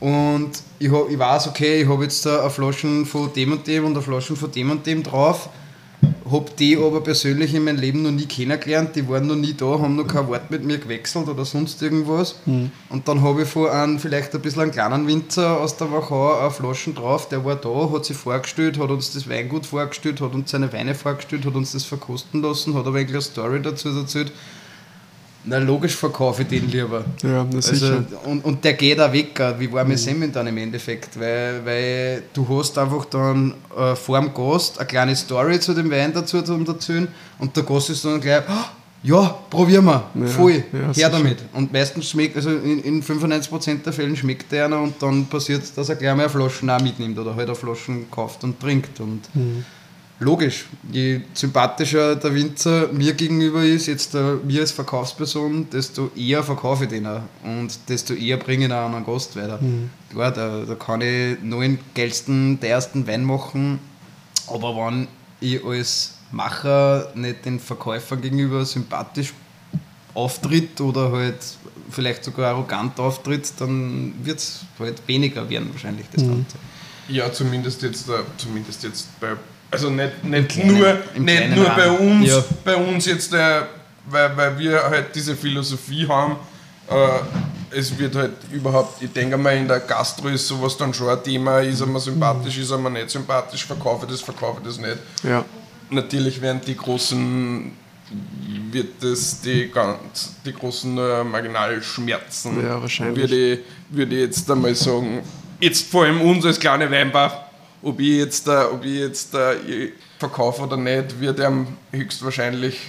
und 0.00 0.50
ich, 0.78 0.90
hab, 0.90 1.10
ich 1.10 1.18
weiß, 1.18 1.48
okay, 1.48 1.82
ich 1.82 1.88
habe 1.88 2.04
jetzt 2.04 2.24
da 2.24 2.40
eine 2.42 2.50
Flaschen 2.50 3.04
von 3.06 3.32
dem 3.32 3.52
und 3.52 3.66
dem 3.66 3.84
und 3.86 3.92
eine 3.92 4.02
Flaschen 4.02 4.36
von 4.36 4.50
dem 4.52 4.70
und 4.70 4.86
dem 4.86 5.02
drauf, 5.02 5.48
habe 6.30 6.50
die 6.58 6.76
aber 6.76 7.00
persönlich 7.00 7.54
in 7.54 7.64
meinem 7.64 7.78
Leben 7.78 8.02
noch 8.02 8.10
nie 8.10 8.26
kennengelernt, 8.26 8.96
die 8.96 9.08
waren 9.08 9.26
noch 9.26 9.36
nie 9.36 9.54
da, 9.54 9.78
haben 9.78 9.96
noch 9.96 10.06
kein 10.06 10.26
Wort 10.28 10.50
mit 10.50 10.64
mir 10.64 10.78
gewechselt 10.78 11.28
oder 11.28 11.44
sonst 11.44 11.80
irgendwas. 11.82 12.36
Und 12.88 13.08
dann 13.08 13.22
habe 13.22 13.42
ich 13.42 13.48
von 13.48 13.68
einem 13.68 13.98
vielleicht 13.98 14.34
ein 14.34 14.40
bisschen 14.40 14.62
einen 14.62 14.70
kleinen 14.70 15.06
Winzer 15.06 15.60
aus 15.60 15.76
der 15.76 15.92
Wachau 15.92 16.38
eine 16.38 16.50
Flaschen 16.50 16.94
drauf, 16.94 17.28
der 17.28 17.44
war 17.44 17.56
da, 17.56 17.90
hat 17.92 18.04
sich 18.04 18.16
vorgestellt, 18.16 18.78
hat 18.78 18.90
uns 18.90 19.12
das 19.12 19.28
Weingut 19.28 19.66
vorgestellt, 19.66 20.20
hat 20.20 20.34
uns 20.34 20.50
seine 20.50 20.72
Weine 20.72 20.94
vorgestellt, 20.94 21.44
hat 21.44 21.54
uns 21.54 21.72
das 21.72 21.84
verkosten 21.84 22.42
lassen, 22.42 22.74
hat 22.74 22.86
aber 22.86 22.98
eigentlich 22.98 23.14
eine 23.14 23.22
Story 23.22 23.62
dazu 23.62 23.88
erzählt. 23.90 24.32
Na 25.46 25.58
logisch 25.58 25.94
verkaufe 25.94 26.42
ich 26.42 26.48
den 26.48 26.70
lieber. 26.70 27.04
ja 27.22 27.46
sicher. 27.60 27.86
Also, 27.98 28.30
und, 28.30 28.44
und 28.44 28.64
der 28.64 28.72
geht 28.74 28.98
auch 28.98 29.12
weg, 29.12 29.38
wie 29.58 29.70
warme 29.72 29.96
Semmeln 29.98 30.32
dann 30.32 30.46
im 30.46 30.56
Endeffekt, 30.56 31.18
weil, 31.20 31.60
weil 31.64 32.22
du 32.32 32.46
hast 32.48 32.78
einfach 32.78 33.04
dann 33.06 33.54
äh, 33.76 33.94
vor 33.94 34.18
dem 34.20 34.32
Gast 34.32 34.78
eine 34.78 34.86
kleine 34.86 35.14
Story 35.16 35.60
zu 35.60 35.74
dem 35.74 35.90
Wein 35.90 36.12
dazu 36.14 36.40
zu 36.42 36.54
erzählen 36.66 37.08
und 37.38 37.54
der 37.56 37.62
Gast 37.64 37.90
ist 37.90 38.04
dann 38.04 38.20
gleich, 38.20 38.42
"Ah, 38.48 38.70
ja, 39.02 39.38
probieren 39.50 39.84
wir, 39.84 40.02
Ja, 40.14 40.26
voll, 40.28 40.64
ja, 40.72 40.78
her 40.78 40.94
sicher. 40.94 41.10
damit. 41.10 41.38
Und 41.52 41.70
meistens 41.74 42.08
schmeckt, 42.08 42.36
also 42.36 42.48
in, 42.48 42.82
in 42.82 43.02
95% 43.02 43.82
der 43.84 43.92
Fällen 43.92 44.16
schmeckt 44.16 44.50
der 44.50 44.64
einer 44.64 44.80
und 44.80 44.94
dann 45.02 45.26
passiert 45.26 45.62
es, 45.62 45.74
dass 45.74 45.90
er 45.90 45.96
gleich 45.96 46.14
mal 46.16 46.22
eine 46.22 46.30
Flaschen 46.30 46.70
auch 46.70 46.80
mitnimmt 46.80 47.18
oder 47.18 47.36
halt 47.36 47.48
eine 47.48 47.54
Flaschen 47.54 48.10
kauft 48.10 48.42
und 48.44 48.58
trinkt. 48.58 48.98
Und 49.00 49.20
Mhm. 49.34 49.64
Logisch. 50.20 50.66
Je 50.92 51.22
sympathischer 51.34 52.16
der 52.16 52.34
Winzer 52.34 52.88
mir 52.92 53.14
gegenüber 53.14 53.64
ist, 53.64 53.86
jetzt 53.86 54.14
der, 54.14 54.38
mir 54.44 54.60
als 54.60 54.70
Verkaufsperson, 54.70 55.68
desto 55.70 56.10
eher 56.16 56.44
verkaufe 56.44 56.84
ich 56.84 56.90
den 56.90 57.06
auch. 57.06 57.22
Und 57.42 57.76
desto 57.88 58.14
eher 58.14 58.36
bringe 58.36 58.64
ich 58.64 58.70
ihn 58.70 58.72
auch 58.72 58.86
an 58.86 58.94
einen 58.94 59.04
Gast 59.04 59.34
weiter. 59.36 59.58
Mhm. 59.60 59.90
Klar, 60.10 60.30
da, 60.30 60.64
da 60.64 60.74
kann 60.76 61.00
ich 61.00 61.42
nur 61.42 61.62
den 61.62 61.78
geilsten, 61.94 62.60
der 62.60 62.70
ersten 62.70 63.06
Wein 63.06 63.24
machen, 63.24 63.80
aber 64.46 64.76
wenn 64.76 65.08
ich 65.40 65.64
als 65.64 66.14
Macher 66.30 67.12
nicht 67.14 67.44
den 67.44 67.58
Verkäufer 67.58 68.16
gegenüber 68.16 68.64
sympathisch 68.64 69.32
auftritt 70.14 70.80
oder 70.80 71.10
halt 71.10 71.38
vielleicht 71.90 72.24
sogar 72.24 72.54
arrogant 72.54 72.98
auftritt, 73.00 73.52
dann 73.58 74.14
wird 74.22 74.38
es 74.38 74.60
halt 74.78 75.02
weniger 75.06 75.48
werden 75.50 75.70
wahrscheinlich 75.72 76.06
das 76.12 76.22
mhm. 76.22 76.28
Ganze. 76.28 76.56
Ja, 77.08 77.32
zumindest 77.32 77.82
jetzt, 77.82 78.08
äh, 78.08 78.22
zumindest 78.38 78.82
jetzt 78.84 79.08
bei 79.20 79.36
also 79.74 79.90
nicht, 79.90 80.24
nicht 80.24 80.48
kleinen, 80.50 80.78
nur, 80.78 80.98
nicht 81.18 81.56
nur 81.56 81.68
bei 81.70 81.90
uns, 81.90 82.28
ja. 82.28 82.44
bei 82.64 82.76
uns 82.76 83.06
jetzt, 83.06 83.32
äh, 83.34 83.62
weil, 84.06 84.36
weil 84.36 84.58
wir 84.58 84.82
halt 84.82 85.14
diese 85.14 85.36
Philosophie 85.36 86.06
haben, 86.08 86.36
äh, 86.88 87.76
es 87.76 87.98
wird 87.98 88.14
halt 88.14 88.32
überhaupt, 88.52 89.02
ich 89.02 89.12
denke 89.12 89.36
mal, 89.36 89.56
in 89.56 89.66
der 89.66 89.80
Gastro 89.80 90.28
ist 90.28 90.46
sowas 90.46 90.76
dann 90.76 90.94
schon 90.94 91.08
ein 91.08 91.22
Thema, 91.22 91.60
ist 91.60 91.80
er 91.80 91.86
mir 91.86 92.00
sympathisch, 92.00 92.58
ist 92.58 92.70
er 92.70 92.78
mir 92.78 92.90
nicht 92.90 93.10
sympathisch, 93.10 93.64
verkaufe 93.64 94.06
das, 94.06 94.20
verkaufe 94.20 94.60
das 94.64 94.78
nicht. 94.78 94.98
Ja. 95.22 95.44
Natürlich 95.90 96.40
werden 96.40 96.60
die 96.66 96.76
großen, 96.76 97.72
wird 98.70 99.02
das 99.02 99.40
die, 99.40 99.70
ganz, 99.70 100.34
die 100.44 100.52
großen 100.52 100.96
äh, 100.96 101.24
Marginalschmerzen, 101.24 102.62
ja, 102.62 102.80
wahrscheinlich. 102.80 103.16
Würde 103.16 103.52
ich, 103.52 103.58
würde 103.90 104.14
ich 104.14 104.22
jetzt 104.22 104.50
einmal 104.50 104.74
sagen, 104.74 105.22
jetzt 105.60 105.90
vor 105.90 106.04
allem 106.04 106.20
uns 106.20 106.44
als 106.44 106.60
kleine 106.60 106.90
Weinbar 106.90 107.43
ob 107.84 108.00
ich 108.00 108.18
jetzt, 108.18 108.48
äh, 108.48 108.64
ob 108.72 108.84
ich 108.84 108.98
jetzt 108.98 109.34
äh, 109.34 109.92
verkaufe 110.18 110.62
oder 110.62 110.76
nicht, 110.76 111.20
wird 111.20 111.38
ihm 111.38 111.66
höchstwahrscheinlich 111.92 112.80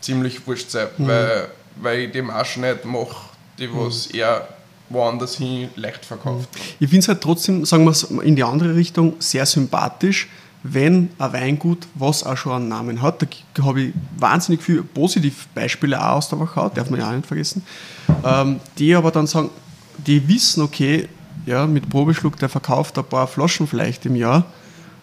ziemlich 0.00 0.46
wurscht 0.46 0.70
sein, 0.70 0.88
mhm. 0.96 1.06
weil, 1.06 1.48
weil 1.76 1.98
ich 2.00 2.12
die 2.12 2.22
Marsch 2.22 2.56
nicht 2.56 2.84
mache, 2.84 3.16
die 3.58 3.68
mhm. 3.68 3.76
was 3.76 4.08
mhm. 4.08 4.18
er 4.18 4.48
woanders 4.88 5.36
hin 5.36 5.68
leicht 5.76 6.04
verkauft. 6.04 6.48
Ich 6.80 6.88
finde 6.88 6.98
es 6.98 7.08
halt 7.08 7.20
trotzdem, 7.20 7.64
sagen 7.64 7.84
wir 7.84 7.92
es 7.92 8.02
in 8.02 8.34
die 8.34 8.42
andere 8.42 8.74
Richtung, 8.74 9.14
sehr 9.20 9.46
sympathisch, 9.46 10.28
wenn 10.62 11.10
ein 11.18 11.32
Weingut, 11.32 11.86
was 11.94 12.24
auch 12.24 12.36
schon 12.36 12.52
einen 12.52 12.68
Namen 12.68 13.00
hat, 13.00 13.22
da 13.22 13.64
habe 13.64 13.82
ich 13.82 13.94
wahnsinnig 14.18 14.62
viele 14.62 14.82
positive 14.82 15.34
Beispiele 15.54 15.98
auch 15.98 16.16
aus 16.16 16.28
der 16.28 16.40
Wachau, 16.40 16.68
darf 16.70 16.90
man 16.90 17.00
ja 17.00 17.08
auch 17.08 17.14
nicht 17.14 17.26
vergessen, 17.26 17.62
ähm, 18.24 18.60
die 18.78 18.94
aber 18.94 19.10
dann 19.10 19.26
sagen, 19.26 19.50
die 19.96 20.26
wissen, 20.28 20.62
okay, 20.62 21.08
ja, 21.46 21.66
mit 21.66 21.88
Probeschluck, 21.88 22.36
der 22.38 22.48
verkauft 22.48 22.98
ein 22.98 23.04
paar 23.04 23.26
Flaschen 23.26 23.66
vielleicht 23.66 24.06
im 24.06 24.16
Jahr. 24.16 24.44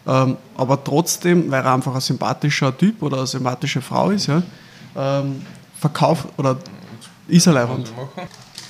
Ähm, 0.08 0.38
aber 0.56 0.84
trotzdem, 0.84 1.52
weil 1.52 1.64
er 1.64 1.74
einfach 1.74 1.94
ein 1.94 2.02
sympathischer 2.02 2.76
Typ 2.78 3.02
oder 3.02 3.18
eine 3.18 3.28
sympathische 3.28 3.82
Frau 3.82 4.10
ist, 4.12 4.28
ja, 4.28 4.42
ähm, 4.96 5.42
verkauft 5.80 6.28
oder 6.38 6.58
ist 7.28 7.46
er 7.48 7.54
leibend. 7.54 7.92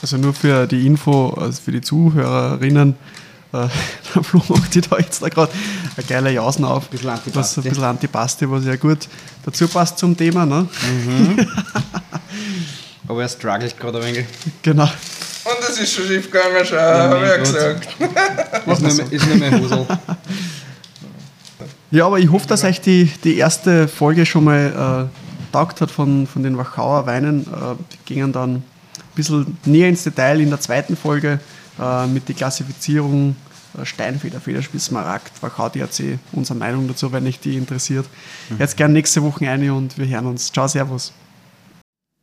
Also 0.01 0.17
nur 0.17 0.33
für 0.33 0.67
die 0.67 0.85
Info, 0.85 1.29
also 1.29 1.61
für 1.61 1.71
die 1.71 1.81
Zuhörerinnen, 1.81 2.95
äh, 3.53 3.67
der 4.15 4.23
Flo 4.23 4.41
macht 4.47 4.73
die 4.75 4.81
da 4.81 4.97
jetzt 4.97 5.21
da 5.21 5.29
gerade 5.29 5.51
eine 5.95 6.05
geile 6.05 6.31
Jausen 6.31 6.65
auf. 6.65 6.85
Ein 6.85 6.89
bisschen 6.89 7.09
Antipasti. 7.09 7.35
Was, 7.35 7.57
ein 7.57 7.63
bisschen 7.63 7.83
Antipasti, 7.83 8.51
was 8.51 8.65
ja 8.65 8.75
gut 8.75 9.07
dazu 9.45 9.67
passt 9.67 9.97
zum 9.97 10.17
Thema. 10.17 10.45
Ne? 10.45 10.67
Mhm. 11.05 11.47
aber 13.07 13.21
er 13.21 13.29
struggelt 13.29 13.79
gerade 13.79 13.99
ein 13.99 14.05
wenig. 14.05 14.25
Genau. 14.61 14.89
Es 15.77 15.83
ist 15.83 15.93
schon 15.93 16.05
schief 16.07 16.31
gegangen, 16.31 16.65
schon, 16.65 16.79
habe 16.79 17.17
ich 17.17 17.29
ja 17.29 17.37
gesagt. 17.37 17.87
ist, 18.67 18.81
nicht, 18.81 19.13
ist 19.13 19.27
nicht 19.27 19.39
mehr 19.39 19.59
Husel. 19.59 19.85
Ja, 21.91 22.07
aber 22.07 22.17
ich 22.17 22.31
hoffe, 22.31 22.47
dass 22.47 22.63
euch 22.63 22.81
die, 22.81 23.11
die 23.23 23.37
erste 23.37 23.87
Folge 23.87 24.25
schon 24.25 24.45
mal 24.45 25.09
äh, 25.11 25.53
taugt 25.53 25.79
hat 25.81 25.91
von, 25.91 26.25
von 26.25 26.41
den 26.41 26.57
Wachauer 26.57 27.05
Weinen. 27.05 27.41
Äh, 27.43 27.51
wir 27.51 27.77
gingen 28.05 28.33
dann 28.33 28.55
ein 28.55 28.63
bisschen 29.15 29.57
näher 29.65 29.87
ins 29.87 30.03
Detail 30.03 30.41
in 30.41 30.49
der 30.49 30.59
zweiten 30.59 30.97
Folge 30.97 31.39
äh, 31.79 32.07
mit 32.07 32.27
der 32.27 32.33
Klassifizierung 32.33 33.35
äh, 33.79 33.85
Steinfeder, 33.85 34.41
Federspitz, 34.41 34.85
Smaragd, 34.85 35.31
Wachau 35.43 35.69
DRC, 35.69 36.17
unsere 36.31 36.57
Meinung 36.57 36.87
dazu, 36.87 37.11
wenn 37.11 37.27
euch 37.27 37.39
die 37.39 37.55
interessiert. 37.55 38.07
Mhm. 38.49 38.57
Jetzt 38.57 38.77
gerne 38.77 38.95
nächste 38.95 39.21
Woche 39.21 39.47
eine 39.47 39.75
und 39.75 39.99
wir 39.99 40.07
hören 40.07 40.25
uns. 40.25 40.51
Ciao, 40.51 40.67
Servus. 40.67 41.13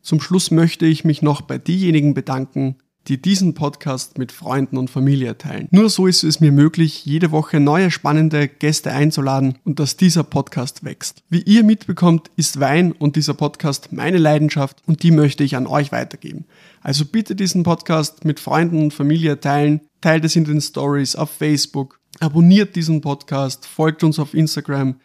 Zum 0.03 0.21
Schluss 0.21 0.51
möchte 0.51 0.87
ich 0.87 1.05
mich 1.05 1.23
noch 1.23 1.41
bei 1.41 1.57
diejenigen 1.57 2.15
bedanken, 2.15 2.77
die 3.09 3.21
diesen 3.21 3.55
Podcast 3.55 4.19
mit 4.19 4.33
Freunden 4.33 4.77
und 4.77 4.91
Familie 4.91 5.37
teilen. 5.37 5.69
Nur 5.71 5.91
so 5.91 6.07
ist 6.07 6.25
es 6.25 6.41
mir 6.41 6.53
möglich, 6.53 7.05
jede 7.05 7.31
Woche 7.31 7.61
neue 7.61 7.91
spannende 7.91 8.49
Gäste 8.49 8.93
einzuladen 8.93 9.59
und 9.65 9.79
dass 9.79 9.97
dieser 9.97 10.25
Podcast 10.25 10.85
wächst. 10.85 11.23
Wie 11.29 11.43
ihr 11.43 11.65
mitbekommt, 11.65 12.31
ist 12.37 12.61
Wein 12.61 12.93
und 12.93 13.17
dieser 13.17 13.35
Podcast 13.35 13.93
meine 13.93 14.19
Leidenschaft 14.19 14.83
und 14.87 15.03
die 15.03 15.11
möchte 15.11 15.45
ich 15.45 15.57
an 15.57 15.67
euch 15.67 15.93
weitergeben. 15.93 16.47
Also 16.81 17.05
bitte 17.05 17.35
diesen 17.35 17.63
Podcast 17.63 18.25
mit 18.25 18.41
Freunden 18.41 18.83
und 18.83 18.95
Familie 18.95 19.41
teilen, 19.41 19.81
teilt 20.01 20.25
es 20.25 20.37
in 20.37 20.45
den 20.45 20.61
Stories 20.61 21.17
auf 21.17 21.31
Facebook, 21.31 22.01
abonniert 22.21 22.77
diesen 22.77 23.01
Podcast, 23.01 23.67
folgt 23.67 24.05
uns 24.05 24.19
auf 24.19 24.35
Instagram. 24.35 24.97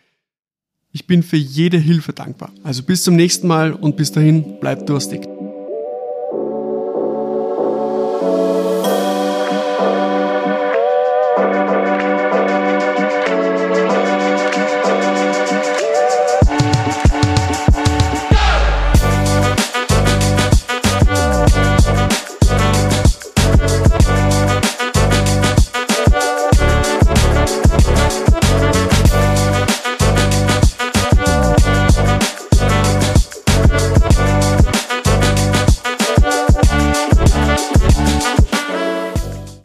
Ich 0.91 1.05
bin 1.05 1.21
für 1.23 1.37
jede 1.37 1.77
Hilfe 1.77 2.13
dankbar. 2.13 2.51
Also 2.63 2.83
bis 2.83 3.03
zum 3.03 3.15
nächsten 3.15 3.47
Mal 3.47 3.73
und 3.73 3.95
bis 3.95 4.11
dahin 4.11 4.59
bleibt 4.59 4.89
durstig. 4.89 5.38